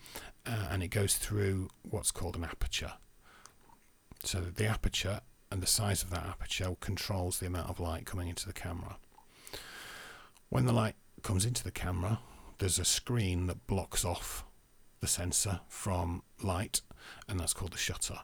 uh, 0.46 0.68
and 0.70 0.82
it 0.82 0.88
goes 0.88 1.16
through 1.16 1.68
what's 1.82 2.10
called 2.10 2.36
an 2.36 2.44
aperture. 2.44 2.94
So, 4.24 4.40
the 4.40 4.66
aperture 4.66 5.20
and 5.50 5.62
the 5.62 5.66
size 5.66 6.02
of 6.02 6.10
that 6.10 6.26
aperture 6.26 6.74
controls 6.80 7.38
the 7.38 7.46
amount 7.46 7.70
of 7.70 7.80
light 7.80 8.06
coming 8.06 8.28
into 8.28 8.46
the 8.46 8.52
camera. 8.52 8.96
When 10.48 10.66
the 10.66 10.72
light 10.72 10.96
comes 11.22 11.44
into 11.44 11.62
the 11.62 11.70
camera, 11.70 12.20
there's 12.58 12.78
a 12.78 12.84
screen 12.84 13.46
that 13.46 13.66
blocks 13.66 14.04
off 14.04 14.44
the 15.00 15.06
sensor 15.06 15.60
from 15.68 16.22
light, 16.42 16.82
and 17.28 17.40
that's 17.40 17.54
called 17.54 17.72
the 17.72 17.78
shutter. 17.78 18.20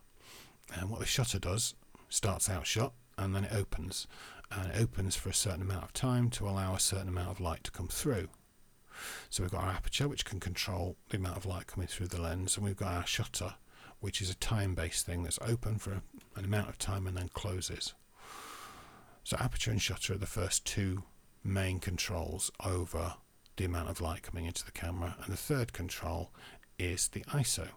And 0.74 0.90
what 0.90 1.00
the 1.00 1.06
shutter 1.06 1.38
does 1.38 1.74
starts 2.08 2.50
out 2.50 2.66
shut 2.66 2.92
and 3.18 3.34
then 3.34 3.44
it 3.44 3.52
opens, 3.52 4.06
and 4.50 4.70
it 4.70 4.80
opens 4.80 5.16
for 5.16 5.30
a 5.30 5.34
certain 5.34 5.62
amount 5.62 5.84
of 5.84 5.92
time 5.92 6.28
to 6.30 6.48
allow 6.48 6.74
a 6.74 6.80
certain 6.80 7.08
amount 7.08 7.30
of 7.30 7.40
light 7.40 7.64
to 7.64 7.70
come 7.70 7.88
through. 7.88 8.28
So 9.30 9.42
we've 9.42 9.52
got 9.52 9.64
our 9.64 9.70
aperture, 9.70 10.08
which 10.08 10.24
can 10.24 10.40
control 10.40 10.96
the 11.10 11.16
amount 11.16 11.36
of 11.36 11.46
light 11.46 11.66
coming 11.66 11.88
through 11.88 12.08
the 12.08 12.20
lens, 12.20 12.56
and 12.56 12.64
we've 12.64 12.76
got 12.76 12.92
our 12.92 13.06
shutter, 13.06 13.54
which 14.00 14.20
is 14.20 14.30
a 14.30 14.36
time-based 14.36 15.06
thing 15.06 15.22
that's 15.22 15.38
open 15.42 15.78
for 15.78 16.02
an 16.36 16.44
amount 16.44 16.68
of 16.68 16.78
time 16.78 17.06
and 17.06 17.16
then 17.16 17.28
closes. 17.28 17.94
So 19.24 19.36
aperture 19.40 19.70
and 19.70 19.82
shutter 19.82 20.14
are 20.14 20.18
the 20.18 20.26
first 20.26 20.64
two 20.64 21.02
main 21.42 21.80
controls 21.80 22.50
over 22.64 23.14
the 23.56 23.64
amount 23.64 23.88
of 23.88 24.00
light 24.00 24.22
coming 24.22 24.46
into 24.46 24.64
the 24.64 24.72
camera, 24.72 25.16
and 25.22 25.32
the 25.32 25.38
third 25.38 25.72
control 25.72 26.30
is 26.78 27.08
the 27.08 27.22
ISO. 27.24 27.68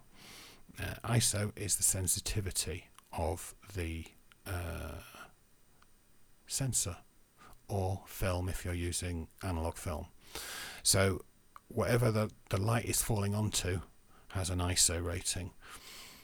Uh, 0.78 0.94
ISO 1.04 1.52
is 1.56 1.76
the 1.76 1.82
sensitivity 1.82 2.86
of 3.12 3.54
the 3.74 4.04
uh, 4.46 5.00
sensor 6.46 6.96
or 7.68 8.02
film 8.06 8.48
if 8.48 8.64
you're 8.64 8.74
using 8.74 9.28
analog 9.42 9.76
film. 9.76 10.06
So 10.82 11.24
whatever 11.68 12.10
the, 12.10 12.30
the 12.48 12.60
light 12.60 12.84
is 12.84 13.02
falling 13.02 13.34
onto 13.34 13.80
has 14.28 14.50
an 14.50 14.58
ISO 14.58 15.04
rating. 15.04 15.50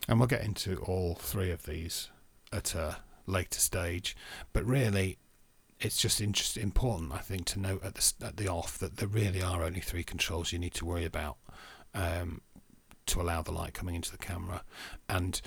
And 0.08 0.18
we'll 0.18 0.28
get 0.28 0.44
into 0.44 0.76
all 0.78 1.14
three 1.14 1.50
of 1.50 1.64
these 1.64 2.10
at 2.52 2.74
a 2.74 2.98
later 3.26 3.58
stage. 3.58 4.16
But 4.52 4.64
really, 4.64 5.18
it's 5.80 6.00
just 6.00 6.20
interest, 6.20 6.56
important, 6.56 7.12
I 7.12 7.18
think, 7.18 7.46
to 7.46 7.60
note 7.60 7.84
at 7.84 7.94
the, 7.94 8.12
at 8.24 8.36
the 8.36 8.48
off 8.48 8.78
that 8.78 8.98
there 8.98 9.08
really 9.08 9.42
are 9.42 9.64
only 9.64 9.80
three 9.80 10.04
controls 10.04 10.52
you 10.52 10.58
need 10.58 10.74
to 10.74 10.84
worry 10.84 11.04
about. 11.04 11.36
Um, 11.94 12.42
to 13.06 13.20
allow 13.20 13.42
the 13.42 13.52
light 13.52 13.72
coming 13.72 13.94
into 13.94 14.10
the 14.10 14.18
camera. 14.18 14.62
And 15.08 15.40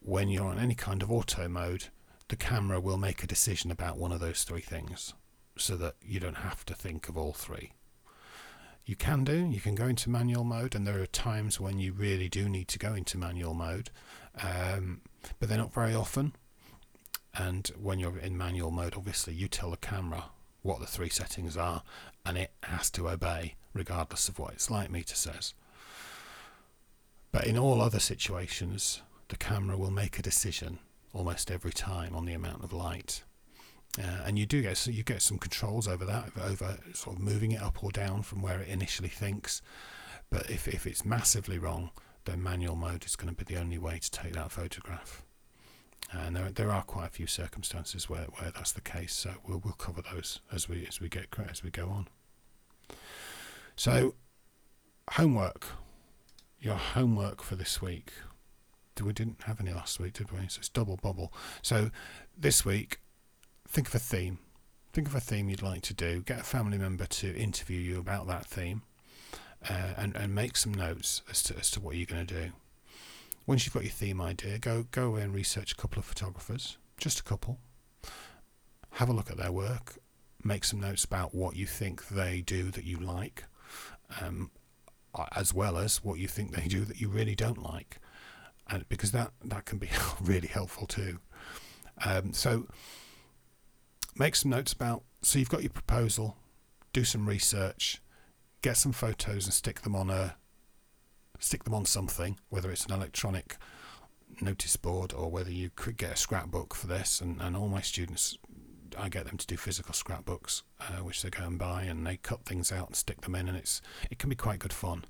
when 0.00 0.28
you're 0.28 0.46
on 0.46 0.58
any 0.58 0.74
kind 0.74 1.02
of 1.02 1.10
auto 1.10 1.48
mode, 1.48 1.86
the 2.28 2.36
camera 2.36 2.80
will 2.80 2.96
make 2.96 3.22
a 3.22 3.26
decision 3.26 3.70
about 3.70 3.98
one 3.98 4.12
of 4.12 4.20
those 4.20 4.44
three 4.44 4.60
things 4.60 5.14
so 5.56 5.76
that 5.76 5.94
you 6.02 6.20
don't 6.20 6.38
have 6.38 6.64
to 6.66 6.74
think 6.74 7.08
of 7.08 7.16
all 7.16 7.32
three. 7.32 7.72
You 8.86 8.96
can 8.96 9.24
do, 9.24 9.46
you 9.46 9.60
can 9.60 9.74
go 9.74 9.86
into 9.86 10.10
manual 10.10 10.44
mode, 10.44 10.74
and 10.74 10.86
there 10.86 11.00
are 11.00 11.06
times 11.06 11.58
when 11.58 11.78
you 11.78 11.92
really 11.92 12.28
do 12.28 12.48
need 12.48 12.68
to 12.68 12.78
go 12.78 12.92
into 12.94 13.16
manual 13.16 13.54
mode, 13.54 13.90
um, 14.42 15.00
but 15.38 15.48
they're 15.48 15.56
not 15.56 15.72
very 15.72 15.94
often. 15.94 16.34
And 17.34 17.66
when 17.80 17.98
you're 17.98 18.18
in 18.18 18.36
manual 18.36 18.70
mode, 18.70 18.94
obviously, 18.94 19.32
you 19.32 19.48
tell 19.48 19.70
the 19.70 19.78
camera 19.78 20.24
what 20.62 20.80
the 20.80 20.86
three 20.86 21.08
settings 21.08 21.56
are, 21.56 21.82
and 22.26 22.36
it 22.36 22.52
has 22.64 22.90
to 22.90 23.08
obey 23.08 23.54
regardless 23.72 24.28
of 24.28 24.38
what 24.38 24.52
its 24.52 24.70
light 24.70 24.90
meter 24.90 25.14
says. 25.14 25.54
But 27.32 27.46
in 27.46 27.58
all 27.58 27.80
other 27.80 27.98
situations, 27.98 29.00
the 29.28 29.36
camera 29.36 29.76
will 29.76 29.90
make 29.90 30.18
a 30.18 30.22
decision 30.22 30.78
almost 31.12 31.50
every 31.50 31.72
time 31.72 32.14
on 32.14 32.26
the 32.26 32.34
amount 32.34 32.62
of 32.62 32.72
light. 32.72 33.22
Uh, 33.98 34.22
and 34.26 34.38
you 34.38 34.44
do 34.44 34.60
get 34.60 34.76
so 34.76 34.90
you 34.90 35.04
get 35.04 35.22
some 35.22 35.38
controls 35.38 35.86
over 35.86 36.04
that, 36.04 36.30
over 36.42 36.78
sort 36.94 37.16
of 37.16 37.22
moving 37.22 37.52
it 37.52 37.62
up 37.62 37.82
or 37.84 37.90
down 37.90 38.22
from 38.22 38.42
where 38.42 38.60
it 38.60 38.68
initially 38.68 39.08
thinks. 39.08 39.62
But 40.30 40.50
if 40.50 40.66
if 40.66 40.86
it's 40.86 41.04
massively 41.04 41.58
wrong, 41.58 41.90
then 42.24 42.42
manual 42.42 42.76
mode 42.76 43.04
is 43.04 43.14
going 43.16 43.32
to 43.32 43.44
be 43.44 43.52
the 43.52 43.60
only 43.60 43.78
way 43.78 43.98
to 43.98 44.10
take 44.10 44.32
that 44.32 44.50
photograph. 44.50 45.22
And 46.10 46.34
there 46.34 46.50
there 46.50 46.70
are 46.70 46.82
quite 46.82 47.06
a 47.06 47.10
few 47.10 47.26
circumstances 47.26 48.08
where, 48.08 48.26
where 48.38 48.50
that's 48.50 48.72
the 48.72 48.80
case. 48.80 49.14
So 49.14 49.30
we'll 49.46 49.60
we'll 49.64 49.74
cover 49.74 50.02
those 50.02 50.40
as 50.52 50.68
we 50.68 50.86
as 50.88 51.00
we 51.00 51.08
get 51.08 51.26
as 51.48 51.62
we 51.62 51.70
go 51.70 51.88
on. 51.88 52.08
So 53.76 54.14
homework, 55.12 55.66
your 56.58 56.76
homework 56.76 57.42
for 57.42 57.54
this 57.54 57.80
week. 57.80 58.12
We 59.02 59.12
didn't 59.12 59.42
have 59.42 59.60
any 59.60 59.72
last 59.72 59.98
week, 59.98 60.12
did 60.12 60.30
we? 60.30 60.46
So 60.46 60.60
it's 60.60 60.68
double 60.68 60.96
bubble. 60.96 61.32
So 61.62 61.90
this 62.38 62.64
week 62.64 63.00
think 63.74 63.88
of 63.88 63.94
a 63.96 63.98
theme. 63.98 64.38
Think 64.92 65.08
of 65.08 65.16
a 65.16 65.20
theme 65.20 65.48
you'd 65.48 65.60
like 65.60 65.82
to 65.82 65.94
do. 65.94 66.22
Get 66.22 66.38
a 66.38 66.44
family 66.44 66.78
member 66.78 67.06
to 67.06 67.36
interview 67.36 67.80
you 67.80 67.98
about 67.98 68.28
that 68.28 68.46
theme, 68.46 68.82
uh, 69.68 69.94
and 69.96 70.14
and 70.14 70.32
make 70.32 70.56
some 70.56 70.72
notes 70.72 71.22
as 71.28 71.42
to 71.44 71.56
as 71.58 71.72
to 71.72 71.80
what 71.80 71.96
you're 71.96 72.06
going 72.06 72.24
to 72.24 72.34
do. 72.42 72.52
Once 73.46 73.66
you've 73.66 73.74
got 73.74 73.82
your 73.82 73.90
theme 73.92 74.20
idea, 74.20 74.58
go 74.60 74.86
go 74.92 75.08
away 75.08 75.22
and 75.22 75.34
research 75.34 75.72
a 75.72 75.74
couple 75.74 75.98
of 75.98 76.04
photographers, 76.04 76.78
just 76.98 77.18
a 77.18 77.24
couple. 77.24 77.58
Have 78.92 79.08
a 79.08 79.12
look 79.12 79.28
at 79.28 79.38
their 79.38 79.50
work. 79.50 79.96
Make 80.44 80.62
some 80.62 80.78
notes 80.80 81.04
about 81.04 81.34
what 81.34 81.56
you 81.56 81.66
think 81.66 82.06
they 82.08 82.42
do 82.42 82.70
that 82.70 82.84
you 82.84 82.98
like, 82.98 83.44
um, 84.20 84.52
as 85.34 85.52
well 85.52 85.78
as 85.78 86.04
what 86.04 86.20
you 86.20 86.28
think 86.28 86.54
they 86.54 86.68
do 86.68 86.84
that 86.84 87.00
you 87.00 87.08
really 87.08 87.34
don't 87.34 87.60
like, 87.60 87.98
and 88.70 88.88
because 88.88 89.10
that 89.10 89.32
that 89.44 89.64
can 89.64 89.78
be 89.78 89.88
really 90.20 90.48
helpful 90.48 90.86
too. 90.86 91.18
Um, 92.04 92.32
so 92.32 92.68
make 94.16 94.34
some 94.36 94.50
notes 94.50 94.72
about. 94.72 95.02
So 95.22 95.38
you've 95.38 95.48
got 95.48 95.62
your 95.62 95.70
proposal, 95.70 96.36
do 96.92 97.04
some 97.04 97.28
research, 97.28 98.00
get 98.62 98.76
some 98.76 98.92
photos 98.92 99.44
and 99.44 99.54
stick 99.54 99.82
them 99.82 99.94
on 99.94 100.10
a 100.10 100.36
stick 101.38 101.64
them 101.64 101.74
on 101.74 101.84
something, 101.84 102.38
whether 102.48 102.70
it's 102.70 102.86
an 102.86 102.92
electronic 102.92 103.56
notice 104.40 104.76
board 104.76 105.12
or 105.12 105.30
whether 105.30 105.50
you 105.50 105.70
could 105.74 105.96
get 105.96 106.12
a 106.12 106.16
scrapbook 106.16 106.74
for 106.74 106.86
this. 106.86 107.20
And, 107.20 107.40
and 107.40 107.56
all 107.56 107.68
my 107.68 107.80
students, 107.80 108.38
I 108.98 109.08
get 109.08 109.26
them 109.26 109.36
to 109.36 109.46
do 109.46 109.56
physical 109.56 109.94
scrapbooks, 109.94 110.62
uh, 110.80 111.02
which 111.02 111.22
they 111.22 111.30
go 111.30 111.44
and 111.44 111.58
buy, 111.58 111.82
and 111.82 112.06
they 112.06 112.16
cut 112.16 112.44
things 112.44 112.72
out 112.72 112.88
and 112.88 112.96
stick 112.96 113.20
them 113.22 113.34
in, 113.34 113.48
and 113.48 113.56
it's 113.56 113.82
it 114.10 114.18
can 114.18 114.30
be 114.30 114.36
quite 114.36 114.60
good 114.60 114.72
fun. 114.72 115.04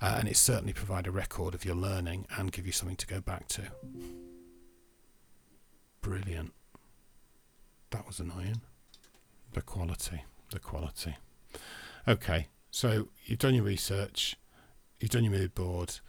Uh, 0.00 0.16
and 0.18 0.28
it 0.28 0.36
certainly 0.36 0.72
provide 0.72 1.06
a 1.06 1.10
record 1.10 1.54
of 1.54 1.64
your 1.64 1.74
learning 1.74 2.24
and 2.36 2.52
give 2.52 2.66
you 2.66 2.72
something 2.72 2.96
to 2.96 3.06
go 3.06 3.20
back 3.20 3.48
to. 3.48 3.62
Brilliant. 6.00 6.52
Was 8.08 8.20
annoying. 8.20 8.62
The 9.52 9.60
quality. 9.60 10.24
The 10.50 10.58
quality. 10.58 11.18
Okay, 12.08 12.46
so 12.70 13.08
you've 13.26 13.38
done 13.38 13.54
your 13.54 13.64
research, 13.64 14.34
you've 14.98 15.10
done 15.10 15.24
your 15.24 15.34
mood 15.34 15.54
board, 15.54 16.00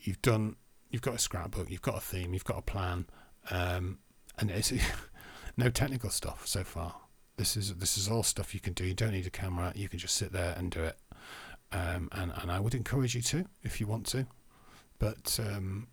you've 0.00 0.20
done 0.22 0.56
you've 0.90 1.02
got 1.02 1.14
a 1.14 1.18
scrapbook, 1.18 1.70
you've 1.70 1.82
got 1.82 1.96
a 1.96 2.00
theme, 2.00 2.34
you've 2.34 2.42
got 2.42 2.58
a 2.58 2.62
plan, 2.62 3.06
um, 3.52 3.98
and 4.38 4.50
it's 4.50 4.72
no 5.56 5.70
technical 5.70 6.10
stuff 6.10 6.48
so 6.48 6.64
far. 6.64 6.96
This 7.36 7.56
is 7.56 7.76
this 7.76 7.96
is 7.96 8.08
all 8.08 8.24
stuff 8.24 8.52
you 8.52 8.58
can 8.58 8.72
do. 8.72 8.84
You 8.84 8.94
don't 8.94 9.12
need 9.12 9.28
a 9.28 9.30
camera. 9.30 9.72
You 9.76 9.88
can 9.88 10.00
just 10.00 10.16
sit 10.16 10.32
there 10.32 10.56
and 10.58 10.68
do 10.68 10.82
it. 10.82 10.98
Um, 11.70 12.08
and 12.10 12.32
and 12.42 12.50
I 12.50 12.58
would 12.58 12.74
encourage 12.74 13.14
you 13.14 13.22
to 13.22 13.44
if 13.62 13.80
you 13.80 13.86
want 13.86 14.06
to. 14.06 14.26
But 14.98 15.38
um, 15.40 15.86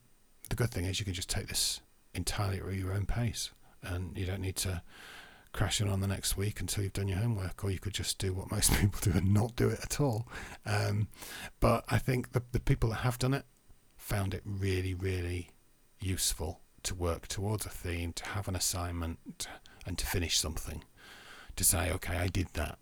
the 0.49 0.55
good 0.55 0.71
thing 0.71 0.85
is 0.85 0.97
you 0.99 1.05
can 1.05 1.13
just 1.13 1.29
take 1.29 1.47
this 1.47 1.81
entirely 2.15 2.57
at 2.57 2.73
your 2.73 2.93
own 2.93 3.05
pace 3.05 3.51
and 3.83 4.17
you 4.17 4.25
don't 4.25 4.41
need 4.41 4.55
to 4.55 4.81
crash 5.53 5.81
in 5.81 5.87
on 5.87 6.01
the 6.01 6.07
next 6.07 6.37
week 6.37 6.59
until 6.59 6.83
you've 6.83 6.93
done 6.93 7.07
your 7.07 7.19
homework, 7.19 7.63
or 7.63 7.71
you 7.71 7.79
could 7.79 7.93
just 7.93 8.19
do 8.19 8.33
what 8.33 8.51
most 8.51 8.73
people 8.79 8.99
do 9.01 9.11
and 9.11 9.33
not 9.33 9.55
do 9.55 9.69
it 9.69 9.79
at 9.81 9.99
all. 9.99 10.27
Um, 10.65 11.07
but 11.59 11.83
I 11.89 11.97
think 11.97 12.33
the, 12.33 12.43
the 12.51 12.59
people 12.59 12.89
that 12.89 12.97
have 12.97 13.19
done 13.19 13.33
it 13.33 13.45
found 13.95 14.33
it 14.33 14.41
really, 14.45 14.93
really 14.93 15.51
useful 15.99 16.61
to 16.83 16.95
work 16.95 17.27
towards 17.27 17.65
a 17.65 17.69
theme, 17.69 18.13
to 18.13 18.25
have 18.25 18.47
an 18.47 18.55
assignment, 18.55 19.47
and 19.85 19.97
to 19.97 20.05
finish 20.05 20.37
something. 20.37 20.83
To 21.55 21.63
say, 21.63 21.91
okay, 21.91 22.17
I 22.17 22.27
did 22.27 22.47
that. 22.53 22.77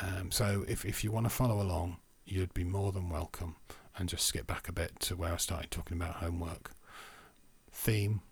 Um, 0.00 0.30
so 0.30 0.64
if, 0.66 0.84
if 0.84 1.04
you 1.04 1.12
want 1.12 1.26
to 1.26 1.30
follow 1.30 1.60
along, 1.60 1.98
you'd 2.24 2.54
be 2.54 2.64
more 2.64 2.90
than 2.92 3.10
welcome. 3.10 3.56
And 3.96 4.08
just 4.08 4.24
skip 4.24 4.46
back 4.46 4.68
a 4.68 4.72
bit 4.72 4.98
to 5.00 5.16
where 5.16 5.34
I 5.34 5.36
started 5.36 5.70
talking 5.70 5.98
about 5.98 6.14
homework. 6.14 6.72
Theme, 7.70 8.22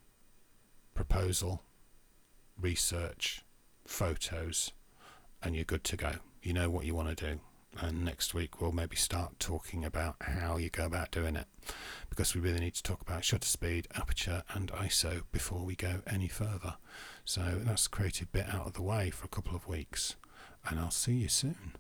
proposal, 0.95 1.63
research, 2.61 3.45
photos, 3.87 4.73
and 5.43 5.55
you're 5.55 5.65
good 5.65 5.85
to 5.85 5.97
go. 5.97 6.13
You 6.43 6.53
know 6.53 6.71
what 6.71 6.85
you 6.85 6.95
want 6.95 7.17
to 7.17 7.27
do. 7.33 7.41
And 7.81 8.05
next 8.05 8.35
week 8.35 8.61
we'll 8.61 8.73
maybe 8.73 8.97
start 8.97 9.39
talking 9.39 9.85
about 9.85 10.17
how 10.21 10.57
you 10.57 10.71
go 10.71 10.85
about 10.87 11.13
doing 11.13 11.37
it 11.37 11.47
because 12.09 12.35
we 12.35 12.41
really 12.41 12.59
need 12.59 12.75
to 12.75 12.83
talk 12.83 13.01
about 13.01 13.25
shutter 13.25 13.47
speed, 13.47 13.87
aperture, 13.95 14.43
and 14.53 14.73
ISO 14.73 15.23
before 15.31 15.65
we 15.65 15.77
go 15.77 16.03
any 16.07 16.27
further. 16.27 16.75
So 17.25 17.61
that's 17.63 17.85
the 17.85 17.91
creative 17.91 18.33
bit 18.33 18.53
out 18.53 18.67
of 18.67 18.73
the 18.73 18.83
way 18.83 19.11
for 19.11 19.25
a 19.25 19.29
couple 19.29 19.55
of 19.55 19.69
weeks, 19.69 20.17
and 20.69 20.81
I'll 20.81 20.91
see 20.91 21.13
you 21.15 21.29
soon. 21.29 21.77